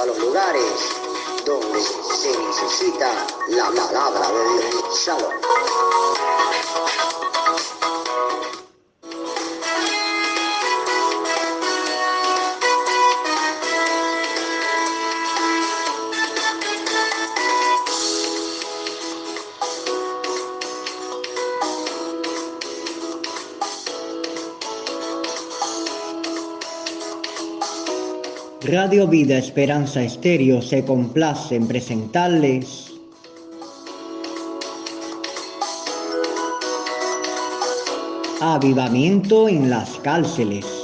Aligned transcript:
a 0.00 0.06
los 0.06 0.18
lugares 0.18 0.72
donde 1.44 1.80
se 1.80 2.38
necesita 2.38 3.10
la 3.48 3.70
palabra 3.70 4.30
de 4.30 4.70
Dios. 4.70 5.04
Shalom. 5.04 5.32
Radio 28.64 29.08
Vida 29.08 29.38
Esperanza 29.38 30.04
Estéreo 30.04 30.62
se 30.62 30.84
complace 30.84 31.56
en 31.56 31.66
presentarles 31.66 32.92
Avivamiento 38.40 39.48
en 39.48 39.68
las 39.68 39.90
cárceles. 39.98 40.81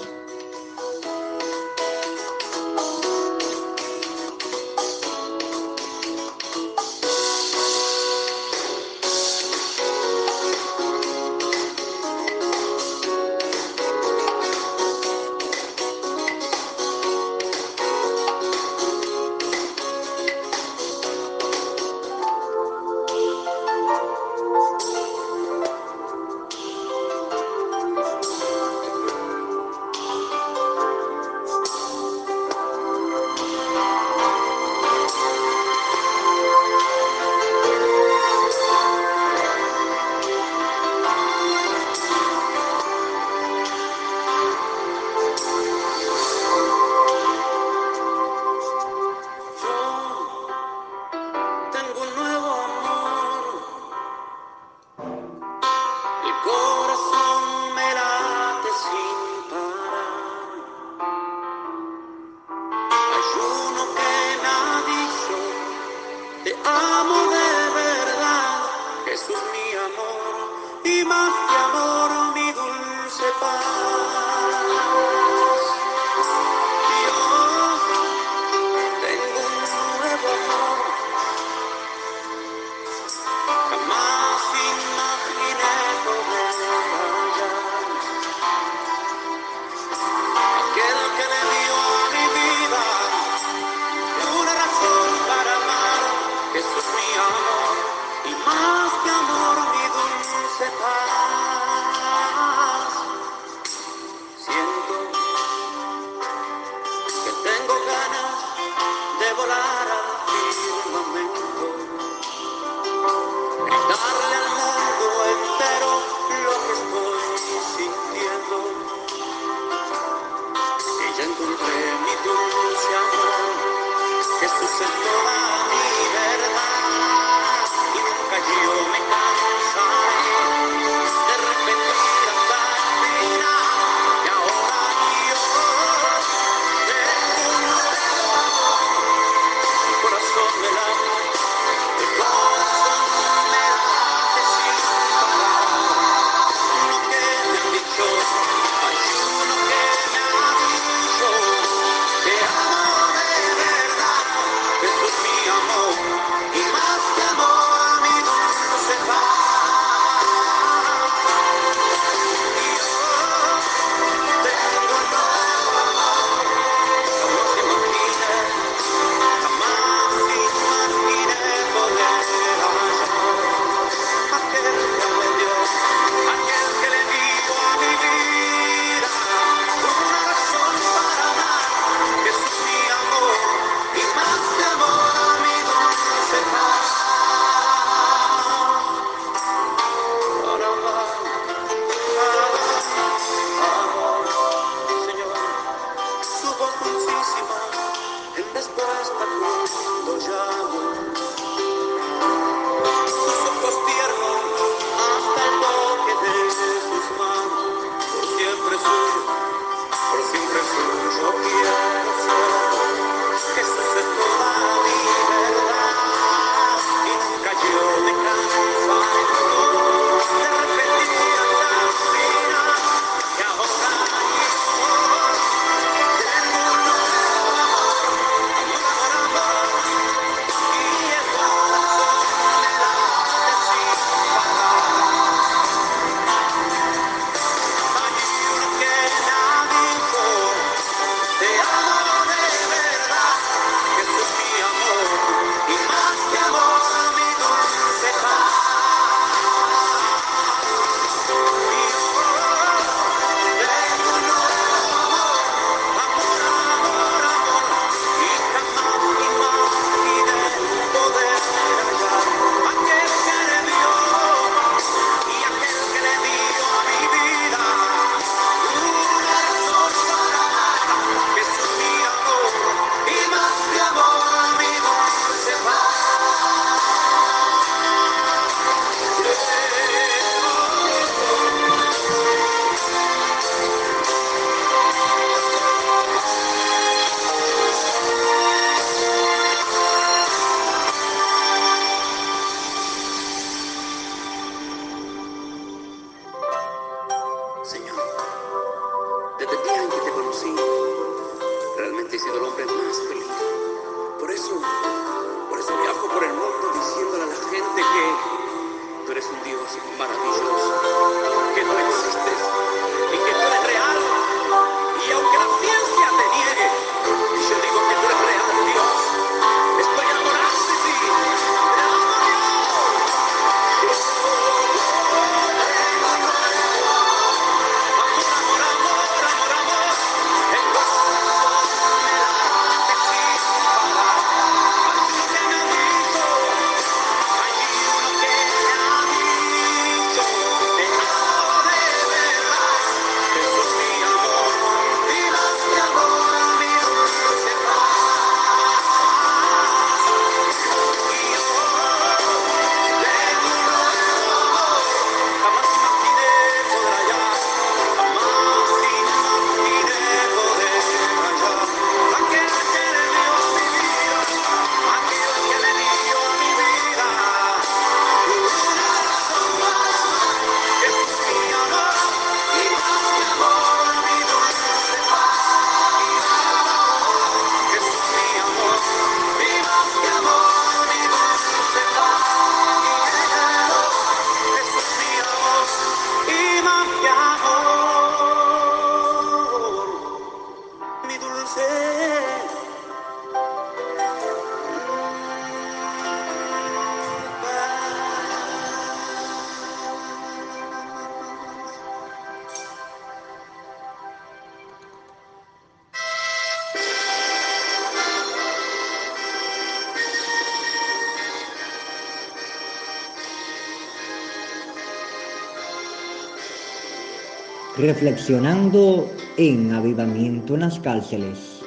Reflexionando 417.78 419.08
en 419.37 419.73
avivamiento 419.73 420.54
en 420.54 420.61
las 420.61 420.80
cárceles. 420.80 421.62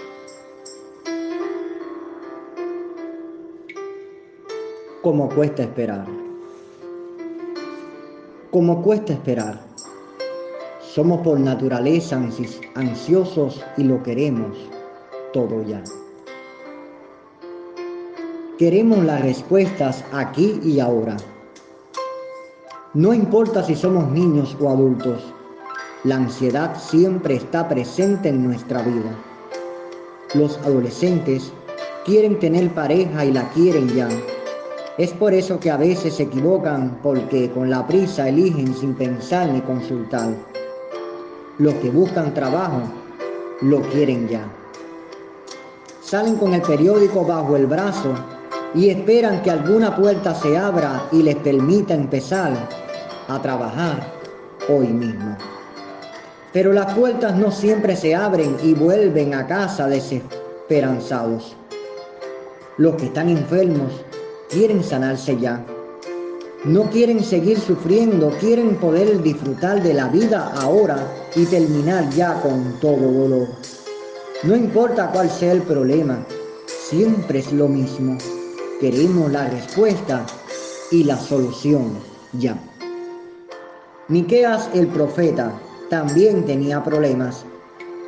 Como 5.02 5.30
cuesta 5.30 5.64
esperar. 5.64 6.06
Como 8.52 8.82
cuesta 8.82 9.14
esperar. 9.14 9.62
Somos 10.82 11.22
por 11.22 11.40
naturaleza 11.40 12.22
ansiosos 12.76 13.64
y 13.78 13.84
lo 13.84 14.04
queremos 14.04 14.58
todo 15.32 15.64
ya. 15.64 15.82
Queremos 18.58 19.06
las 19.06 19.22
respuestas 19.22 20.04
aquí 20.12 20.60
y 20.62 20.82
ahora. 20.82 21.16
No 22.94 23.14
importa 23.14 23.64
si 23.64 23.76
somos 23.76 24.12
niños 24.12 24.58
o 24.60 24.70
adultos, 24.70 25.34
la 26.04 26.16
ansiedad 26.16 26.76
siempre 26.80 27.36
está 27.36 27.70
presente 27.70 28.30
en 28.30 28.44
nuestra 28.44 28.82
vida. 28.82 29.16
Los 30.34 30.58
adolescentes 30.60 31.54
quieren 32.06 32.40
tener 32.40 32.74
pareja 32.74 33.24
y 33.24 33.32
la 33.32 33.48
quieren 33.50 33.88
ya. 33.90 34.10
Es 34.98 35.12
por 35.12 35.34
eso 35.34 35.60
que 35.60 35.70
a 35.70 35.78
veces 35.78 36.16
se 36.16 36.24
equivocan 36.24 36.98
porque 37.04 37.52
con 37.52 37.70
la 37.70 37.86
prisa 37.86 38.30
eligen 38.30 38.74
sin 38.74 38.96
pensar 38.96 39.50
ni 39.50 39.62
consultar. 39.62 40.30
Los 41.60 41.76
que 41.76 41.92
buscan 41.92 42.34
trabajo 42.34 42.82
lo 43.62 43.82
quieren 43.82 44.28
ya. 44.28 44.48
Salen 46.02 46.36
con 46.38 46.56
el 46.56 46.64
periódico 46.64 47.24
bajo 47.24 47.56
el 47.56 47.68
brazo 47.68 48.16
y 48.74 48.90
esperan 48.90 49.44
que 49.44 49.52
alguna 49.52 49.96
puerta 49.96 50.34
se 50.34 50.58
abra 50.58 51.08
y 51.12 51.22
les 51.22 51.36
permita 51.36 51.94
empezar 51.94 52.54
a 53.28 53.40
trabajar 53.40 54.12
hoy 54.68 54.88
mismo. 54.88 55.38
Pero 56.54 56.74
las 56.74 56.94
puertas 56.94 57.38
no 57.38 57.52
siempre 57.52 57.96
se 57.96 58.14
abren 58.14 58.58
y 58.62 58.74
vuelven 58.74 59.34
a 59.34 59.48
casa 59.48 59.88
desesperanzados. 59.88 61.56
Los 62.78 62.96
que 62.96 63.06
están 63.06 63.30
enfermos 63.30 63.92
quieren 64.50 64.84
sanarse 64.84 65.38
ya. 65.40 65.64
No 66.66 66.90
quieren 66.90 67.24
seguir 67.24 67.60
sufriendo, 67.60 68.30
quieren 68.40 68.76
poder 68.76 69.22
disfrutar 69.24 69.82
de 69.82 69.94
la 69.94 70.10
vida 70.10 70.52
ahora 70.62 70.98
y 71.36 71.46
terminar 71.46 72.10
ya 72.12 72.34
con 72.42 72.80
todo 72.80 72.98
dolor. 73.12 73.48
No 74.44 74.56
importa 74.56 75.10
cuál 75.12 75.30
sea 75.30 75.54
el 75.54 75.62
problema, 75.62 76.26
siempre 76.68 77.40
es 77.40 77.52
lo 77.54 77.68
mismo. 77.68 78.18
Queremos 78.80 79.32
la 79.32 79.48
respuesta 79.48 80.26
y 80.92 81.04
la 81.04 81.18
solución 81.18 81.94
ya. 82.34 82.58
Miqueas 84.08 84.70
el 84.74 84.88
profeta 84.88 85.54
también 85.92 86.46
tenía 86.46 86.82
problemas. 86.82 87.44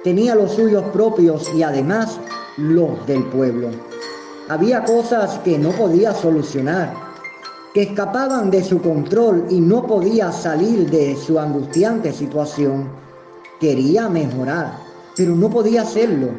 Tenía 0.05 0.35
los 0.35 0.53
suyos 0.53 0.85
propios 0.93 1.53
y 1.53 1.63
además 1.63 2.17
los 2.55 3.05
del 3.05 3.25
pueblo. 3.25 3.71
Había 4.47 4.85
cosas 4.85 5.37
que 5.39 5.59
no 5.59 5.71
podía 5.71 6.13
solucionar, 6.13 6.93
que 7.73 7.83
escapaban 7.83 8.49
de 8.49 8.63
su 8.63 8.81
control 8.81 9.47
y 9.49 9.59
no 9.59 9.85
podía 9.85 10.31
salir 10.31 10.89
de 10.89 11.17
su 11.17 11.37
angustiante 11.37 12.13
situación. 12.13 12.87
Quería 13.59 14.07
mejorar, 14.07 14.77
pero 15.17 15.35
no 15.35 15.49
podía 15.49 15.81
hacerlo. 15.81 16.29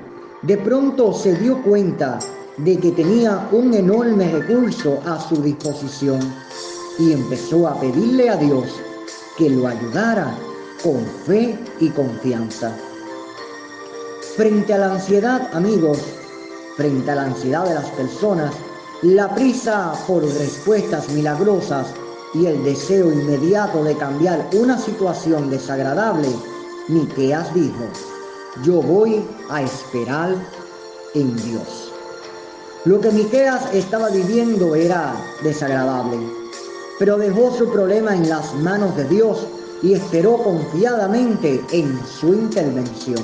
De 0.41 0.57
pronto 0.57 1.13
se 1.13 1.35
dio 1.35 1.63
cuenta 1.63 2.21
de 2.57 2.79
que 2.79 2.91
tenía 2.93 3.49
un 3.53 3.75
enorme 3.75 4.33
recurso 4.33 4.99
a 5.05 5.21
su 5.21 5.43
disposición 5.43 6.21
y 6.99 7.13
empezó 7.13 7.69
a 7.69 7.79
pedirle 7.79 8.31
a 8.31 8.37
Dios 8.37 8.65
que 9.37 9.51
lo 9.51 9.69
ayudara 9.69 10.35
con 10.85 11.05
fe 11.26 11.59
y 11.81 11.88
confianza. 11.88 12.71
Frente 14.37 14.75
a 14.75 14.79
la 14.79 14.93
ansiedad, 14.93 15.49
amigos, 15.55 15.99
frente 16.76 17.11
a 17.11 17.14
la 17.14 17.23
ansiedad 17.23 17.67
de 17.67 17.75
las 17.75 17.91
personas, 17.93 18.55
la 19.00 19.35
prisa 19.35 19.95
por 20.07 20.23
respuestas 20.23 21.09
milagrosas 21.09 21.87
y 22.35 22.47
el 22.47 22.62
deseo 22.64 23.11
inmediato 23.11 23.83
de 23.83 23.97
cambiar 23.97 24.47
una 24.53 24.79
situación 24.79 25.49
desagradable, 25.49 26.29
Miqueas 26.88 27.53
dijo, 27.55 27.85
yo 28.62 28.83
voy 28.83 29.25
a 29.49 29.62
esperar 29.62 30.35
en 31.14 31.35
Dios. 31.37 31.93
Lo 32.85 33.00
que 33.00 33.11
Miqueas 33.11 33.73
estaba 33.73 34.11
viviendo 34.11 34.75
era 34.75 35.14
desagradable, 35.43 36.19
pero 36.99 37.17
dejó 37.17 37.50
su 37.57 37.71
problema 37.71 38.14
en 38.14 38.29
las 38.29 38.55
manos 38.57 38.95
de 38.97 39.05
Dios 39.05 39.47
y 39.85 39.93
esperó 39.93 40.38
confiadamente 40.38 41.62
en 41.71 42.00
su 42.07 42.33
intervención. 42.33 43.23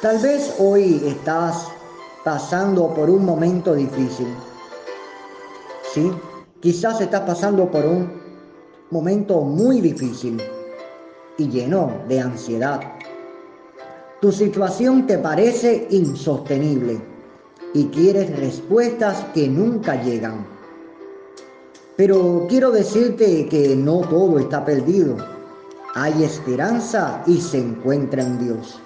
Tal 0.00 0.18
vez 0.20 0.54
hoy 0.60 1.02
estás 1.04 1.66
pasando 2.22 2.94
por 2.94 3.10
un 3.10 3.24
momento 3.24 3.74
difícil. 3.74 4.28
Sí, 5.92 6.12
quizás 6.60 7.00
estás 7.00 7.22
pasando 7.22 7.68
por 7.68 7.84
un 7.84 8.12
momento 8.90 9.40
muy 9.40 9.80
difícil 9.80 10.40
y 11.36 11.48
lleno 11.48 11.94
de 12.06 12.20
ansiedad. 12.20 12.80
Tu 14.20 14.30
situación 14.30 15.04
te 15.08 15.18
parece 15.18 15.88
insostenible 15.90 17.00
y 17.74 17.86
quieres 17.86 18.38
respuestas 18.38 19.24
que 19.34 19.48
nunca 19.48 20.00
llegan. 20.00 20.46
Pero 21.96 22.46
quiero 22.48 22.70
decirte 22.70 23.48
que 23.48 23.74
no 23.74 24.02
todo 24.02 24.38
está 24.38 24.64
perdido 24.64 25.39
hay 25.94 26.22
esperanza 26.22 27.22
y 27.26 27.40
se 27.40 27.58
encuentra 27.58 28.22
en 28.22 28.38
Dios. 28.38 28.80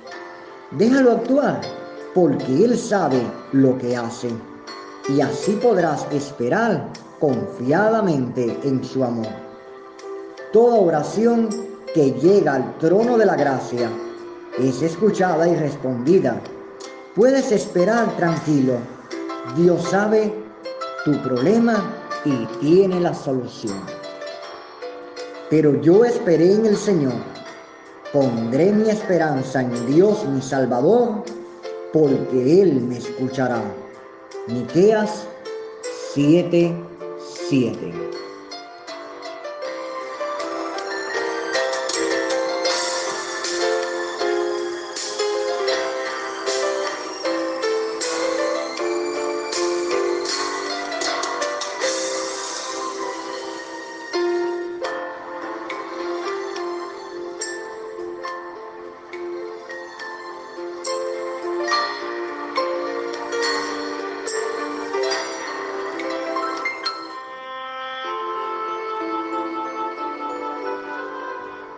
Déjalo 0.73 1.13
actuar, 1.13 1.61
porque 2.15 2.65
Él 2.65 2.79
sabe 2.79 3.21
lo 3.53 3.77
que 3.79 3.97
hace, 3.97 4.31
y 5.09 5.21
así 5.21 5.53
podrás 5.63 6.07
esperar 6.11 6.89
confiadamente 7.21 8.59
en 8.65 8.83
su 8.85 9.05
amor. 9.05 9.29
Toda 10.53 10.77
oración 10.77 11.49
que 11.95 12.13
llega 12.13 12.55
al 12.55 12.79
trono 12.79 13.19
de 13.19 13.27
la 13.27 13.37
gracia 13.37 13.91
es 14.59 14.83
escuchada 14.83 15.49
y 15.49 15.57
respondida. 15.57 16.41
Puedes 17.15 17.53
esperar 17.53 18.17
tranquilo. 18.17 18.75
Dios 19.57 19.83
sabe 19.91 20.33
tu 21.05 21.21
problema 21.23 21.93
y 22.25 22.47
tiene 22.61 23.01
la 23.01 23.13
solución. 23.15 24.04
Pero 25.55 25.81
yo 25.83 26.05
esperé 26.05 26.53
en 26.53 26.67
el 26.67 26.77
Señor. 26.77 27.15
Pondré 28.13 28.73
mi 28.73 28.91
esperanza 28.91 29.61
en 29.61 29.87
Dios 29.87 30.27
mi 30.27 30.43
Salvador, 30.43 31.23
porque 31.93 32.61
Él 32.61 32.81
me 32.81 32.99
escuchará. 32.99 33.63
Miqueas 34.49 35.29
7, 36.13 36.75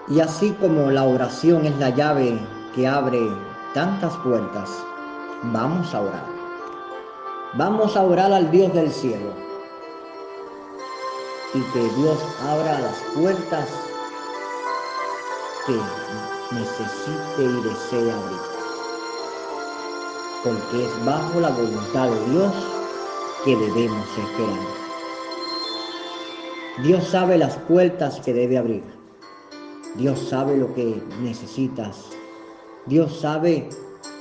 Y 0.08 0.20
así 0.20 0.52
como 0.60 0.90
la 0.92 1.02
oración 1.02 1.66
es 1.66 1.76
la 1.78 1.90
llave 1.90 2.38
que 2.76 2.86
abre 2.86 3.20
tantas 3.74 4.14
puertas, 4.18 4.70
vamos 5.52 5.92
a 5.92 6.00
orar. 6.00 6.24
Vamos 7.54 7.96
a 7.96 8.02
orar 8.02 8.32
al 8.32 8.48
Dios 8.52 8.72
del 8.72 8.92
cielo. 8.92 9.32
Y 11.54 11.60
que 11.72 11.80
Dios 11.96 12.18
abra 12.48 12.78
las 12.80 12.96
puertas 13.16 13.68
que 15.66 15.74
necesite 16.54 17.42
y 17.42 17.62
desee 17.62 18.12
abrir. 18.12 18.40
Porque 20.44 20.84
es 20.84 21.04
bajo 21.04 21.40
la 21.40 21.48
voluntad 21.48 22.10
de 22.10 22.30
Dios 22.30 22.52
que 23.44 23.56
debemos 23.56 24.06
esperar. 24.06 24.86
Dios 26.84 27.08
sabe 27.08 27.38
las 27.38 27.56
puertas 27.56 28.20
que 28.20 28.32
debe 28.32 28.58
abrir. 28.58 28.95
Dios 29.96 30.28
sabe 30.28 30.56
lo 30.58 30.74
que 30.74 31.02
necesitas. 31.22 32.10
Dios 32.86 33.20
sabe 33.20 33.68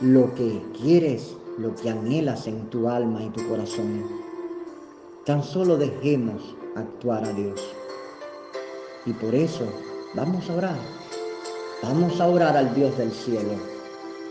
lo 0.02 0.34
que 0.34 0.62
quieres, 0.82 1.36
lo 1.58 1.76
que 1.76 1.90
anhelas 1.90 2.48
en 2.48 2.70
tu 2.70 2.88
alma 2.88 3.22
y 3.24 3.30
tu 3.30 3.46
corazón. 3.50 4.06
Tan 5.26 5.44
solo 5.44 5.76
dejemos 5.76 6.56
actuar 6.76 7.26
a 7.26 7.34
Dios. 7.34 7.62
Y 9.06 9.14
por 9.14 9.36
eso 9.36 9.66
vamos 10.16 10.50
a 10.50 10.56
orar. 10.56 10.80
Vamos 11.84 12.22
a 12.22 12.28
orar 12.28 12.56
al 12.56 12.74
Dios 12.74 12.98
del 12.98 13.12
cielo, 13.12 13.56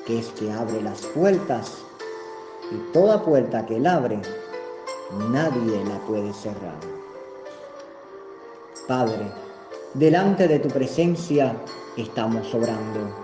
que 0.07 0.21
es 0.21 0.29
que 0.31 0.51
abre 0.51 0.81
las 0.81 1.03
puertas 1.03 1.73
y 2.73 2.93
toda 2.93 3.23
puerta 3.23 3.67
que 3.67 3.77
él 3.77 3.87
abre, 3.87 4.21
nadie 5.31 5.85
la 5.85 5.99
puede 6.07 6.33
cerrar. 6.33 6.81
Padre, 8.89 9.44
delante 9.95 10.49
de 10.49 10.59
tu 10.59 10.69
presencia 10.69 11.57
estamos 11.97 12.53
orando. 12.53 13.15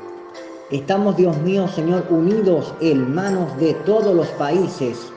Estamos, 0.71 1.17
Dios 1.17 1.37
mío, 1.39 1.67
Señor, 1.67 2.07
unidos 2.11 2.73
en 2.81 3.13
manos 3.13 3.57
de 3.59 3.75
todos 3.85 4.15
los 4.15 4.29
países, 4.29 5.13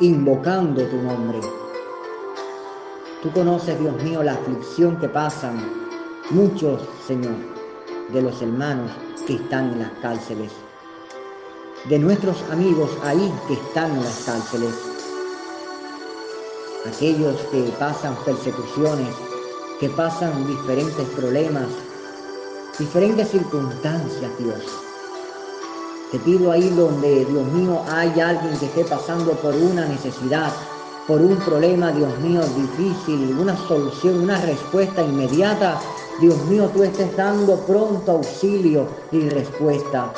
invocando 0.00 0.82
tu 0.86 0.96
nombre. 0.96 1.38
Tú 3.22 3.30
conoces, 3.30 3.78
Dios 3.78 4.02
mío, 4.02 4.24
la 4.24 4.34
aflicción 4.34 4.98
que 4.98 5.08
pasan 5.08 5.72
muchos, 6.30 6.82
Señor, 7.06 7.36
de 8.12 8.22
los 8.22 8.42
hermanos 8.42 8.90
que 9.26 9.34
están 9.34 9.72
en 9.72 9.80
las 9.80 9.92
cárceles, 10.02 10.52
de 11.88 11.98
nuestros 11.98 12.42
amigos 12.50 12.90
ahí 13.04 13.32
que 13.46 13.54
están 13.54 13.92
en 13.92 14.02
las 14.02 14.24
cárceles, 14.24 14.74
aquellos 16.86 17.36
que 17.52 17.62
pasan 17.78 18.16
persecuciones, 18.24 19.27
que 19.80 19.88
pasan 19.90 20.46
diferentes 20.46 21.06
problemas, 21.10 21.66
diferentes 22.78 23.28
circunstancias, 23.28 24.30
Dios. 24.38 24.62
Te 26.10 26.18
pido 26.20 26.50
ahí 26.50 26.68
donde, 26.70 27.24
Dios 27.26 27.46
mío, 27.52 27.80
hay 27.88 28.18
alguien 28.18 28.58
que 28.58 28.66
esté 28.66 28.84
pasando 28.84 29.32
por 29.32 29.54
una 29.54 29.86
necesidad, 29.86 30.50
por 31.06 31.20
un 31.20 31.36
problema, 31.36 31.92
Dios 31.92 32.18
mío, 32.20 32.40
difícil, 32.56 33.36
una 33.38 33.56
solución, 33.68 34.20
una 34.24 34.40
respuesta 34.40 35.02
inmediata. 35.02 35.78
Dios 36.20 36.36
mío, 36.46 36.68
tú 36.74 36.82
estés 36.82 37.16
dando 37.16 37.56
pronto 37.60 38.12
auxilio 38.12 38.86
y 39.12 39.28
respuesta. 39.28 40.12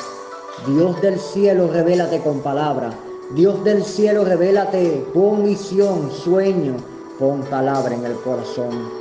Dios 0.65 0.99
del 1.01 1.19
cielo, 1.19 1.69
revélate 1.71 2.21
con 2.21 2.39
palabra. 2.39 2.91
Dios 3.35 3.63
del 3.63 3.83
cielo, 3.83 4.25
revélate 4.25 5.05
con 5.13 5.43
visión, 5.43 6.09
sueño, 6.11 6.75
con 7.19 7.41
palabra 7.43 7.93
en 7.93 8.05
el 8.05 8.15
corazón. 8.15 9.00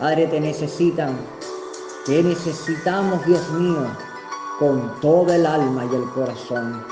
Padre, 0.00 0.26
te 0.26 0.40
necesitan. 0.40 1.16
Te 2.06 2.22
necesitamos, 2.22 3.24
Dios 3.26 3.48
mío 3.50 3.86
con 4.60 5.00
todo 5.00 5.32
el 5.32 5.46
alma 5.46 5.86
y 5.90 5.94
el 5.96 6.04
corazón. 6.10 6.84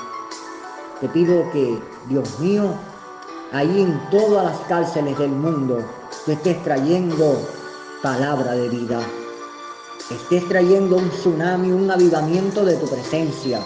Te 0.99 1.07
pido 1.09 1.49
que, 1.51 1.79
Dios 2.07 2.39
mío, 2.39 2.73
ahí 3.51 3.81
en 3.81 4.09
todas 4.09 4.43
las 4.43 4.57
cárceles 4.67 5.17
del 5.19 5.29
mundo, 5.29 5.85
tú 6.25 6.31
estés 6.31 6.61
trayendo 6.63 7.39
palabra 8.01 8.53
de 8.53 8.69
vida. 8.69 8.99
Estés 10.09 10.47
trayendo 10.47 10.97
un 10.97 11.09
tsunami, 11.11 11.71
un 11.71 11.91
avivamiento 11.91 12.65
de 12.65 12.75
tu 12.77 12.87
presencia. 12.87 13.61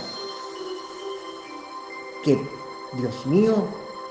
Que, 2.26 2.38
Dios 2.98 3.26
mío, 3.26 3.64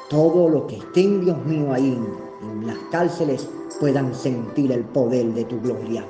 todo 0.08 0.48
lo 0.48 0.66
que 0.66 0.78
estén, 0.78 1.20
Dios 1.20 1.36
mío, 1.44 1.70
ahí 1.70 1.98
en 2.40 2.66
las 2.66 2.78
cárceles 2.90 3.46
puedan 3.80 4.14
sentir 4.14 4.72
el 4.72 4.84
poder 4.84 5.26
de 5.34 5.44
tu 5.44 5.60
gloria. 5.60 6.04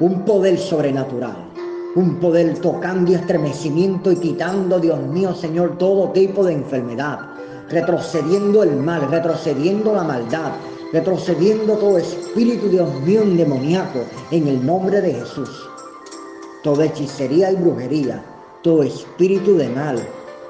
Un 0.00 0.24
poder 0.24 0.58
sobrenatural 0.58 1.54
un 1.96 2.16
poder 2.16 2.58
tocando 2.58 3.12
y 3.12 3.14
estremecimiento 3.14 4.10
y 4.10 4.16
quitando, 4.16 4.80
Dios 4.80 5.00
mío, 5.00 5.32
Señor, 5.32 5.78
todo 5.78 6.10
tipo 6.10 6.44
de 6.44 6.54
enfermedad, 6.54 7.20
retrocediendo 7.68 8.64
el 8.64 8.76
mal, 8.76 9.08
retrocediendo 9.10 9.94
la 9.94 10.02
maldad, 10.02 10.52
retrocediendo 10.92 11.74
todo 11.74 11.98
espíritu, 11.98 12.68
Dios 12.68 12.92
mío, 13.02 13.22
endemoniaco, 13.22 14.00
en 14.32 14.48
el 14.48 14.66
nombre 14.66 15.00
de 15.00 15.14
Jesús. 15.14 15.48
Toda 16.64 16.86
hechicería 16.86 17.52
y 17.52 17.56
brujería, 17.56 18.24
todo 18.62 18.82
espíritu 18.82 19.56
de 19.56 19.68
mal, 19.68 19.98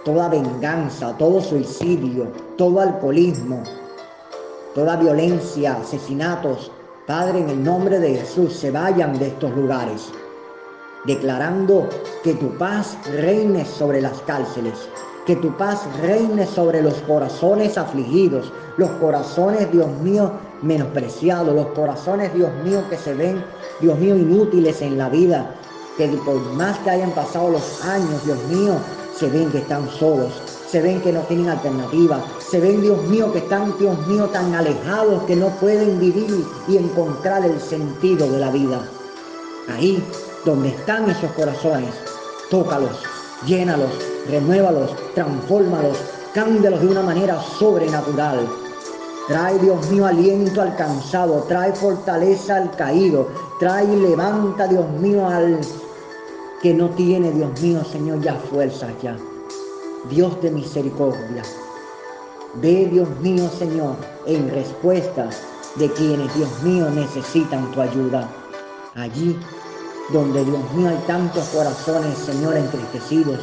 toda 0.02 0.31
venganza, 0.31 1.14
todo 1.19 1.43
suicidio, 1.43 2.26
todo 2.57 2.81
alcoholismo, 2.81 3.62
toda 4.75 4.97
violencia, 4.97 5.76
asesinatos, 5.76 6.71
Padre, 7.07 7.40
en 7.40 7.50
el 7.50 7.62
nombre 7.62 7.99
de 7.99 8.16
Jesús, 8.16 8.54
se 8.54 8.71
vayan 8.71 9.19
de 9.19 9.28
estos 9.28 9.50
lugares 9.54 10.11
declarando 11.04 11.88
que 12.23 12.35
tu 12.35 12.49
paz 12.57 12.97
reine 13.12 13.64
sobre 13.64 14.00
las 14.00 14.21
cárceles, 14.23 14.75
que 15.26 15.37
tu 15.37 15.54
paz 15.57 15.81
reine 16.00 16.47
sobre 16.47 16.83
los 16.83 16.95
corazones 17.02 17.78
afligidos, 17.78 18.52
los 18.76 18.90
corazones, 18.93 19.71
Dios 19.71 19.88
mío, 20.02 20.33
menospreciados, 20.62 21.54
los 21.54 21.66
corazones, 21.69 22.33
Dios 22.35 22.50
mío, 22.64 22.83
que 22.88 22.97
se 22.97 23.14
ven, 23.14 23.45
Dios 23.81 23.99
mío, 23.99 24.16
inútiles 24.16 24.81
en 24.83 24.99
la 24.99 25.09
vida, 25.09 25.54
que 25.97 26.09
por 26.09 26.40
más 26.54 26.78
que 26.81 26.90
hayan 26.90 27.11
pasado 27.12 27.50
los 27.50 27.85
años, 27.85 28.25
Dios 28.25 28.38
mío, 28.49 28.75
se 29.16 29.28
ven 29.28 29.50
que 29.50 29.59
están 29.59 29.88
solos, 29.88 30.33
se 30.69 30.81
ven 30.81 31.00
que 31.02 31.12
no 31.12 31.21
tienen 31.21 31.49
alternativa, 31.49 32.21
se 32.51 32.61
ven, 32.61 32.83
Dios 32.83 33.03
mío, 33.05 33.33
que 33.33 33.39
están, 33.39 33.77
Dios 33.79 34.07
mío, 34.07 34.29
tan 34.29 34.55
alejados 34.55 35.23
que 35.25 35.35
no 35.35 35.49
pueden 35.61 35.99
vivir 35.99 36.45
y 36.69 36.77
encontrar 36.77 37.45
el 37.45 37.61
sentido 37.61 38.31
de 38.31 38.39
la 38.39 38.51
vida. 38.51 38.89
Ahí 39.75 40.03
donde 40.45 40.69
están 40.69 41.09
esos 41.11 41.31
corazones, 41.33 41.95
tócalos, 42.51 43.03
llénalos, 43.47 43.91
renuévalos, 44.29 44.91
transfórmalos, 45.15 45.97
cámbialos 46.35 46.81
de 46.81 46.89
una 46.89 47.03
manera 47.03 47.41
sobrenatural. 47.59 48.47
Trae, 49.27 49.59
Dios 49.59 49.91
mío, 49.91 50.07
aliento 50.07 50.61
al 50.61 50.77
cansado, 50.77 51.45
trae 51.49 51.73
fortaleza 51.73 52.57
al 52.57 52.71
caído, 52.73 53.27
trae 53.59 53.85
y 53.85 53.97
levanta, 53.97 54.69
Dios 54.69 54.89
mío, 55.01 55.27
al 55.27 55.61
que 56.61 56.75
no 56.75 56.91
tiene, 56.91 57.31
Dios 57.31 57.59
mío, 57.63 57.83
Señor, 57.85 58.21
ya 58.21 58.35
fuerzas 58.35 58.91
ya. 59.03 59.17
Dios 60.11 60.41
de 60.43 60.51
misericordia. 60.51 61.43
Ve, 62.57 62.89
Dios 62.91 63.09
mío, 63.21 63.51
Señor, 63.59 63.97
en 64.27 64.49
respuesta 64.49 65.29
de 65.75 65.91
quienes, 65.93 66.33
Dios 66.37 66.63
mío, 66.63 66.89
necesitan 66.89 67.69
tu 67.73 67.81
ayuda. 67.81 68.29
Allí 68.95 69.37
donde 70.12 70.45
Dios 70.45 70.73
mío 70.75 70.88
hay 70.90 71.03
tantos 71.09 71.49
corazones, 71.49 72.17
Señor, 72.17 72.57
entristecidos, 72.57 73.40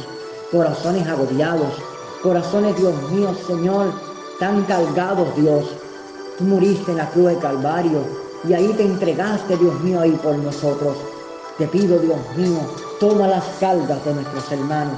corazones 0.50 1.06
agobiados, 1.06 1.74
corazones, 2.22 2.74
Dios 2.76 2.94
mío, 3.10 3.34
Señor, 3.46 3.92
tan 4.40 4.64
cargados, 4.64 5.28
Dios. 5.36 5.66
Tú 6.38 6.44
muriste 6.44 6.92
en 6.92 6.96
la 6.96 7.10
cruz 7.10 7.26
de 7.28 7.36
Calvario 7.36 8.00
y 8.48 8.54
ahí 8.54 8.72
te 8.78 8.84
entregaste, 8.84 9.58
Dios 9.58 9.78
mío, 9.80 10.00
ahí 10.00 10.12
por 10.22 10.38
nosotros. 10.38 10.96
Te 11.58 11.66
pido, 11.66 11.98
Dios 11.98 12.18
mío, 12.34 12.60
toma 12.98 13.28
las 13.28 13.44
cargas 13.60 14.02
de 14.06 14.14
nuestros 14.14 14.50
hermanos. 14.52 14.96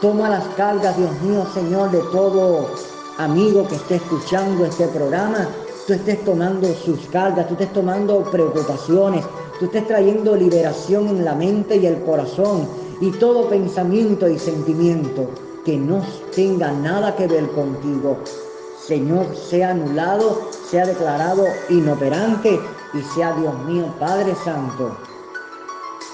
Toma 0.00 0.28
las 0.28 0.44
cargas, 0.56 0.96
Dios 0.96 1.12
mío, 1.20 1.46
Señor, 1.54 1.92
de 1.92 2.00
todo 2.10 2.66
amigo 3.18 3.66
que 3.68 3.76
esté 3.76 3.96
escuchando 3.96 4.64
este 4.64 4.86
programa. 4.88 5.48
Tú 5.86 5.94
estés 5.94 6.24
tomando 6.24 6.72
sus 6.74 7.00
cargas, 7.08 7.48
tú 7.48 7.54
estés 7.54 7.72
tomando 7.72 8.22
preocupaciones, 8.30 9.24
tú 9.58 9.64
estés 9.66 9.86
trayendo 9.86 10.36
liberación 10.36 11.08
en 11.08 11.24
la 11.24 11.34
mente 11.34 11.76
y 11.76 11.86
el 11.86 12.02
corazón 12.02 12.68
y 13.00 13.10
todo 13.12 13.48
pensamiento 13.48 14.28
y 14.28 14.38
sentimiento 14.38 15.28
que 15.64 15.76
no 15.76 16.04
tenga 16.34 16.70
nada 16.72 17.14
que 17.16 17.26
ver 17.26 17.48
contigo. 17.50 18.18
Señor, 18.86 19.34
sea 19.36 19.70
anulado, 19.70 20.48
sea 20.68 20.86
declarado 20.86 21.44
inoperante 21.68 22.60
y 22.94 23.02
sea 23.14 23.32
Dios 23.36 23.58
mío, 23.64 23.92
Padre 23.98 24.34
Santo, 24.44 24.96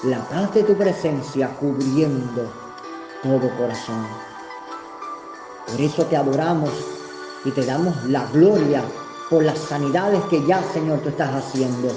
la 0.05 0.19
paz 0.29 0.55
de 0.55 0.63
tu 0.63 0.75
presencia 0.75 1.49
cubriendo 1.59 2.45
todo 3.23 3.51
corazón. 3.57 4.28
Por 5.71 5.81
eso 5.81 6.05
te 6.07 6.17
adoramos 6.17 6.71
y 7.45 7.51
te 7.51 7.65
damos 7.65 7.95
la 8.05 8.27
gloria 8.33 8.83
por 9.31 9.45
las 9.45 9.59
sanidades 9.59 10.23
que 10.31 10.45
ya, 10.47 10.63
Señor, 10.73 11.01
tú 11.01 11.11
estás 11.11 11.35
haciendo 11.35 11.89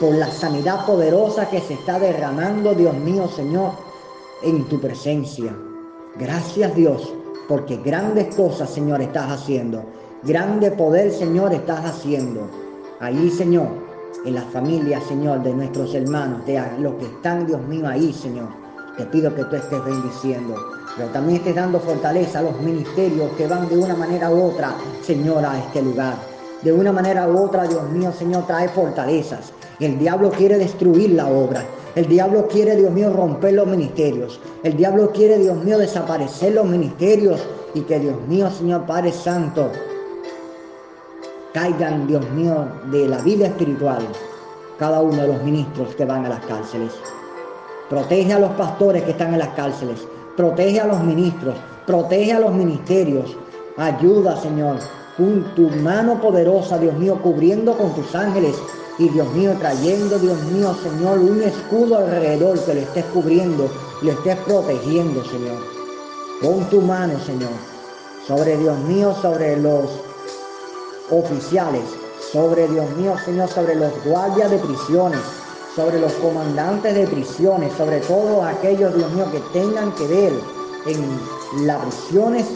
por 0.00 0.14
la 0.14 0.30
sanidad 0.30 0.84
poderosa 0.84 1.48
que 1.48 1.60
se 1.60 1.74
está 1.74 1.98
derramando, 1.98 2.74
Dios 2.74 2.94
mío, 2.94 3.28
Señor, 3.28 3.72
en 4.42 4.64
tu 4.64 4.78
presencia. 4.80 5.56
Gracias, 6.16 6.74
Dios, 6.74 7.12
porque 7.48 7.76
grandes 7.78 8.34
cosas, 8.34 8.70
Señor, 8.70 9.00
estás 9.00 9.30
haciendo. 9.30 9.84
Grande 10.22 10.70
poder, 10.70 11.12
Señor, 11.12 11.54
estás 11.54 11.84
haciendo. 11.84 12.48
Ahí, 13.00 13.30
Señor, 13.30 13.68
en 14.24 14.34
la 14.34 14.42
familia, 14.42 15.00
Señor, 15.00 15.42
de 15.42 15.54
nuestros 15.54 15.94
hermanos, 15.94 16.44
de 16.44 16.62
los 16.78 16.94
que 16.94 17.06
están, 17.06 17.46
Dios 17.46 17.60
mío, 17.62 17.88
ahí, 17.88 18.12
Señor. 18.12 18.48
Te 18.98 19.06
pido 19.06 19.34
que 19.34 19.44
tú 19.44 19.56
estés 19.56 19.84
bendiciendo, 19.84 20.54
pero 20.96 21.08
también 21.10 21.38
estés 21.38 21.54
dando 21.54 21.78
fortaleza 21.78 22.38
a 22.38 22.42
los 22.42 22.60
ministerios 22.60 23.30
que 23.36 23.46
van 23.46 23.68
de 23.68 23.76
una 23.76 23.94
manera 23.94 24.30
u 24.30 24.42
otra, 24.44 24.74
Señor, 25.02 25.44
a 25.44 25.58
este 25.58 25.82
lugar. 25.82 26.14
De 26.62 26.72
una 26.72 26.90
manera 26.90 27.28
u 27.28 27.44
otra, 27.44 27.64
Dios 27.64 27.88
mío, 27.90 28.12
Señor, 28.12 28.46
trae 28.46 28.68
fortalezas. 28.68 29.52
El 29.78 29.98
diablo 29.98 30.30
quiere 30.30 30.58
destruir 30.58 31.10
la 31.10 31.26
obra. 31.26 31.62
El 31.94 32.08
diablo 32.08 32.48
quiere, 32.48 32.76
Dios 32.76 32.90
mío, 32.90 33.12
romper 33.12 33.54
los 33.54 33.66
ministerios. 33.66 34.40
El 34.62 34.76
diablo 34.76 35.12
quiere, 35.12 35.38
Dios 35.38 35.62
mío, 35.62 35.78
desaparecer 35.78 36.54
los 36.54 36.66
ministerios 36.66 37.46
y 37.74 37.82
que, 37.82 37.98
Dios 37.98 38.16
mío, 38.26 38.50
Señor 38.50 38.86
Padre 38.86 39.12
Santo, 39.12 39.70
caigan, 41.52 42.06
Dios 42.06 42.28
mío, 42.30 42.66
de 42.90 43.06
la 43.06 43.18
vida 43.18 43.46
espiritual 43.46 44.06
cada 44.78 45.00
uno 45.00 45.22
de 45.22 45.28
los 45.28 45.42
ministros 45.42 45.94
que 45.94 46.04
van 46.04 46.26
a 46.26 46.28
las 46.28 46.44
cárceles. 46.44 46.92
Protege 47.88 48.32
a 48.32 48.38
los 48.38 48.50
pastores 48.52 49.02
que 49.04 49.12
están 49.12 49.32
en 49.32 49.38
las 49.38 49.48
cárceles. 49.50 50.06
Protege 50.36 50.80
a 50.80 50.86
los 50.86 51.02
ministros. 51.02 51.56
Protege 51.86 52.32
a 52.32 52.40
los 52.40 52.52
ministerios. 52.52 53.36
Ayuda, 53.78 54.36
Señor, 54.40 54.76
con 55.16 55.54
tu 55.54 55.70
mano 55.70 56.20
poderosa, 56.20 56.78
Dios 56.78 56.94
mío, 56.98 57.18
cubriendo 57.22 57.76
con 57.76 57.94
tus 57.94 58.14
ángeles. 58.14 58.54
Y 58.98 59.08
Dios 59.08 59.30
mío, 59.32 59.54
trayendo, 59.58 60.18
Dios 60.18 60.38
mío, 60.44 60.74
Señor, 60.82 61.18
un 61.18 61.42
escudo 61.42 61.98
alrededor 61.98 62.58
que 62.60 62.74
le 62.74 62.82
estés 62.82 63.04
cubriendo, 63.06 63.70
le 64.02 64.12
estés 64.12 64.36
protegiendo, 64.40 65.24
Señor. 65.24 65.58
Con 66.42 66.64
tu 66.70 66.82
mano, 66.82 67.18
Señor, 67.20 67.50
sobre 68.26 68.56
Dios 68.58 68.78
mío, 68.80 69.14
sobre 69.22 69.56
los 69.56 69.90
oficiales, 71.10 71.84
sobre 72.32 72.68
Dios 72.68 72.90
mío, 72.96 73.14
Señor, 73.24 73.48
sobre 73.48 73.74
los 73.74 73.92
guardias 74.04 74.50
de 74.50 74.58
prisiones, 74.58 75.20
sobre 75.76 76.00
los 76.00 76.12
comandantes 76.14 76.94
de 76.94 77.06
prisiones, 77.06 77.70
sobre 77.74 78.00
todos 78.00 78.42
aquellos, 78.46 78.94
Dios 78.94 79.12
mío, 79.12 79.26
que 79.30 79.40
tengan 79.52 79.92
que 79.94 80.06
ver 80.06 80.32
en 80.86 81.66
las 81.66 81.84
prisiones. 81.84 82.46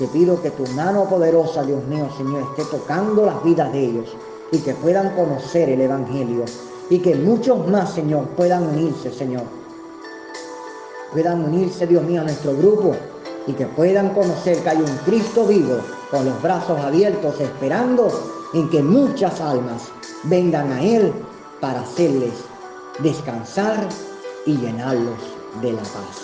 Te 0.00 0.08
pido 0.08 0.42
que 0.42 0.50
tu 0.50 0.66
mano 0.72 1.04
poderosa, 1.04 1.62
Dios 1.62 1.84
mío, 1.84 2.08
Señor, 2.16 2.42
esté 2.50 2.64
tocando 2.76 3.24
las 3.24 3.42
vidas 3.44 3.72
de 3.72 3.84
ellos 3.84 4.16
y 4.50 4.58
que 4.58 4.74
puedan 4.74 5.14
conocer 5.14 5.68
el 5.68 5.80
Evangelio 5.80 6.44
y 6.90 6.98
que 6.98 7.14
muchos 7.14 7.66
más, 7.68 7.94
Señor, 7.94 8.26
puedan 8.30 8.66
unirse, 8.66 9.12
Señor. 9.12 9.44
Puedan 11.12 11.44
unirse, 11.44 11.86
Dios 11.86 12.02
mío, 12.02 12.22
a 12.22 12.24
nuestro 12.24 12.56
grupo 12.56 12.96
y 13.46 13.52
que 13.52 13.66
puedan 13.66 14.10
conocer 14.14 14.58
que 14.58 14.68
hay 14.68 14.78
un 14.78 14.96
Cristo 15.04 15.46
vivo 15.46 15.76
con 16.10 16.24
los 16.24 16.42
brazos 16.42 16.78
abiertos 16.80 17.40
esperando 17.40 18.08
en 18.52 18.68
que 18.68 18.82
muchas 18.82 19.40
almas 19.40 19.88
vengan 20.24 20.72
a 20.72 20.82
Él 20.82 21.12
para 21.60 21.80
hacerles 21.80 22.47
descansar 22.98 23.88
y 24.46 24.56
llenarlos 24.56 25.18
de 25.62 25.72
la 25.72 25.82
paz, 25.82 26.22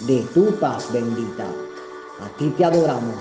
de 0.00 0.20
tu 0.34 0.54
paz 0.58 0.92
bendita. 0.92 1.46
A 2.20 2.28
ti 2.38 2.50
te 2.56 2.64
adoramos 2.64 3.16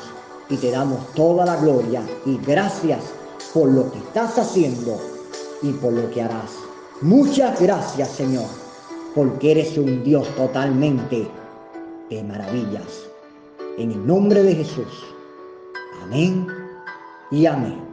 y 0.50 0.58
te 0.58 0.72
damos 0.72 1.00
toda 1.14 1.46
la 1.46 1.58
gloria 1.58 2.02
y 2.26 2.38
gracias 2.38 3.04
por 3.54 3.70
lo 3.70 3.92
que 3.92 4.00
estás 4.00 4.38
haciendo 4.38 5.00
y 5.62 5.72
por 5.74 5.94
lo 5.94 6.10
que 6.12 6.22
harás. 6.22 6.52
Muchas 7.02 7.60
gracias 7.60 8.10
Señor, 8.10 8.48
porque 9.16 9.52
eres 9.52 9.78
un 9.78 10.04
Dios 10.04 10.28
totalmente 10.36 11.30
de 12.10 12.24
maravillas. 12.24 13.08
En 13.78 13.92
el 13.92 14.06
nombre 14.06 14.44
de 14.44 14.56
Jesús. 14.56 15.06
Amén 16.04 16.48
y 17.32 17.46
amén. 17.46 17.89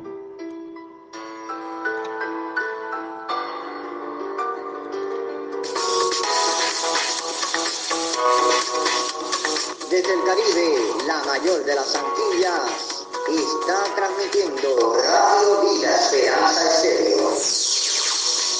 Desde 10.07 10.21
el 10.21 10.25
Caribe, 10.25 11.05
la 11.09 11.25
mayor 11.25 11.64
de 11.64 11.75
las 11.75 11.92
Antillas, 11.97 13.07
está 13.29 13.83
transmitiendo 13.97 14.97
Radio 15.03 15.62
Vida 15.62 15.97
Esperanza 15.97 16.71
Estéreo. 16.71 17.33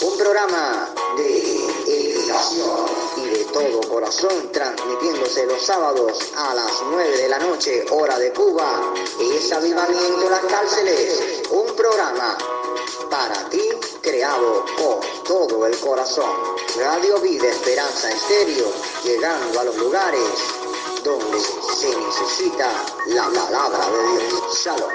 Un 0.03 0.19
programa 0.19 0.93
de 1.17 1.67
edificación 1.87 2.87
y 3.19 3.25
de 3.27 3.45
todo 3.53 3.81
corazón, 3.89 4.51
transmitiéndose 4.51 5.47
los 5.47 5.63
sábados 5.63 6.19
a 6.35 6.53
las 6.53 6.83
9 6.91 7.17
de 7.17 7.29
la 7.29 7.39
noche, 7.39 7.85
hora 7.93 8.19
de 8.19 8.33
Cuba. 8.33 8.93
Es 9.21 9.53
Avivamiento 9.53 10.25
en 10.25 10.31
las 10.31 10.45
Cárceles, 10.47 11.43
un 11.51 11.77
programa 11.77 12.37
para 13.09 13.49
ti 13.51 13.71
creado 14.01 14.65
con 14.77 15.01
todo 15.23 15.65
el 15.65 15.79
corazón. 15.79 16.31
Radio 16.77 17.21
Vida 17.21 17.47
Esperanza 17.47 18.11
Estéreo, 18.11 18.67
llegando 19.05 19.61
a 19.61 19.65
los 19.65 19.77
lugares 19.77 20.57
donde 21.07 21.39
se 21.39 21.97
necesita 21.97 22.69
la 23.07 23.27
palabra 23.27 23.79
de 23.91 24.27
Dios. 24.27 24.65
Shalom. 24.65 24.91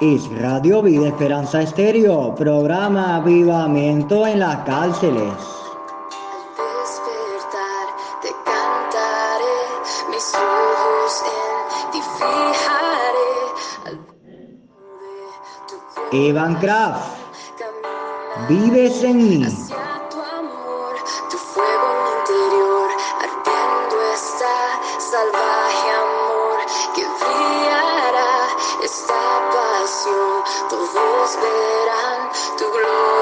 Es 0.00 0.40
Radio 0.40 0.80
Vida 0.80 1.08
Esperanza 1.08 1.60
Estéreo, 1.60 2.34
programa 2.34 3.16
Avivamiento 3.16 4.26
en 4.26 4.40
las 4.40 4.64
cárceles. 4.64 5.34
Al 6.32 6.80
despertar 6.80 7.88
te 8.22 8.30
cantaré, 8.46 9.58
mis 10.10 10.34
ojos 10.34 11.22
en 11.26 11.90
ti 11.90 12.00
fijaré. 12.00 12.95
Evan 16.12 16.54
Kraft, 16.60 17.16
vives 18.48 19.02
en 19.02 19.16
mí. 19.16 19.44
salvaje 25.10 25.90
amor 26.04 26.58
que 26.94 27.04
esta 28.84 29.22
pasión. 29.52 30.42
Todos 30.68 31.38
verán 31.40 32.30
tu 32.58 32.64
gloria 32.70 33.15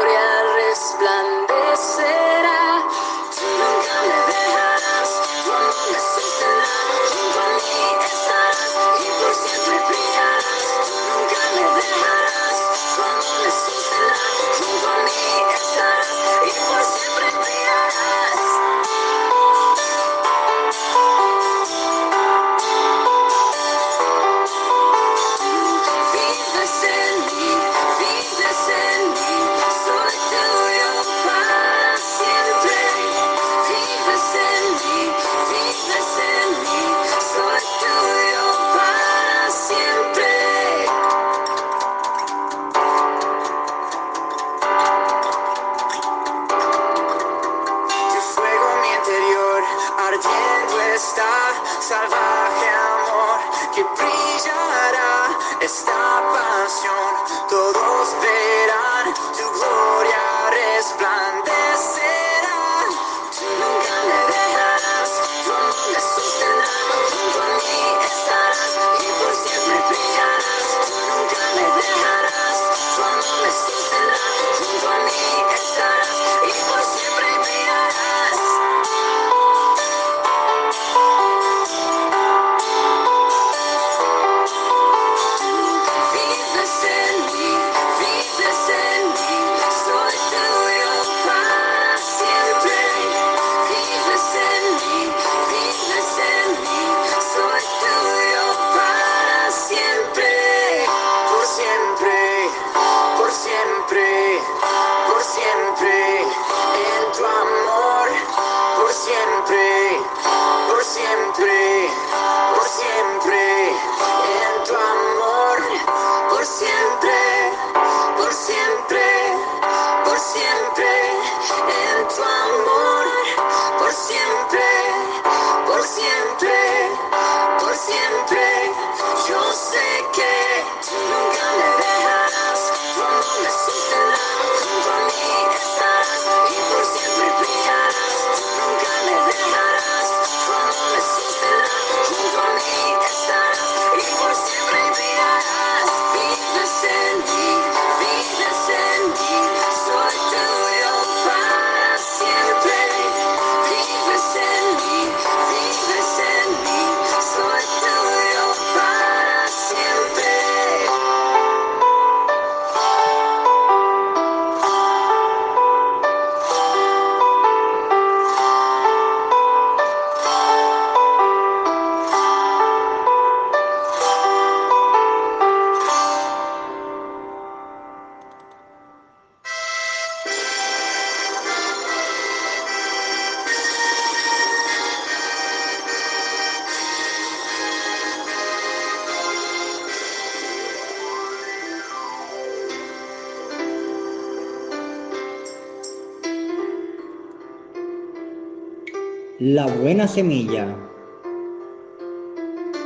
la 199.44 199.66
buena 199.66 200.08
semilla 200.08 200.74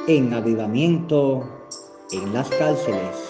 en 0.08 0.34
avivamiento 0.34 1.48
en 2.10 2.34
las 2.34 2.48
cárceles. 2.50 3.27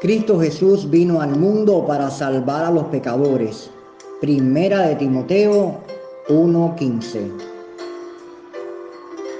Cristo 0.00 0.40
Jesús 0.40 0.88
vino 0.88 1.20
al 1.20 1.36
mundo 1.36 1.84
para 1.86 2.08
salvar 2.08 2.64
a 2.64 2.70
los 2.70 2.84
pecadores. 2.84 3.70
Primera 4.22 4.86
de 4.88 4.94
Timoteo 4.94 5.74
1:15. 6.30 7.30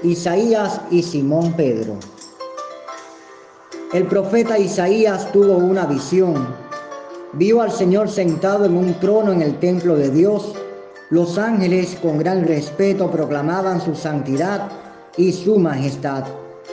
Isaías 0.03 0.79
y 0.91 1.03
Simón 1.03 1.55
Pedro. 1.55 1.95
El 3.95 4.07
profeta 4.07 4.59
Isaías 4.59 5.33
tuvo 5.33 5.57
una 5.57 5.87
visión. 5.87 6.35
Vio 7.33 7.63
al 7.63 7.73
Señor 7.73 8.11
sentado 8.11 8.67
en 8.67 8.77
un 8.77 8.93
trono 9.01 9.33
en 9.33 9.41
el 9.41 9.59
templo 9.61 9.97
de 9.97 10.11
Dios. 10.11 10.53
Los 11.09 11.39
ángeles 11.39 11.97
con 12.03 12.19
gran 12.19 12.45
respeto 12.45 13.11
proclamaban 13.11 13.81
su 13.81 13.95
santidad 13.95 14.69
y 15.17 15.33
su 15.33 15.59
majestad. 15.59 16.25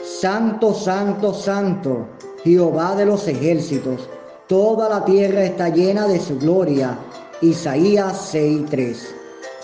Santo, 0.04 0.74
santo, 0.74 1.32
santo 1.32 2.17
Jehová 2.48 2.96
de 2.96 3.04
los 3.04 3.28
ejércitos, 3.28 4.08
toda 4.46 4.88
la 4.88 5.04
tierra 5.04 5.44
está 5.44 5.68
llena 5.68 6.08
de 6.08 6.18
su 6.18 6.38
gloria. 6.38 6.98
Isaías 7.42 8.30
6:3. 8.32 8.96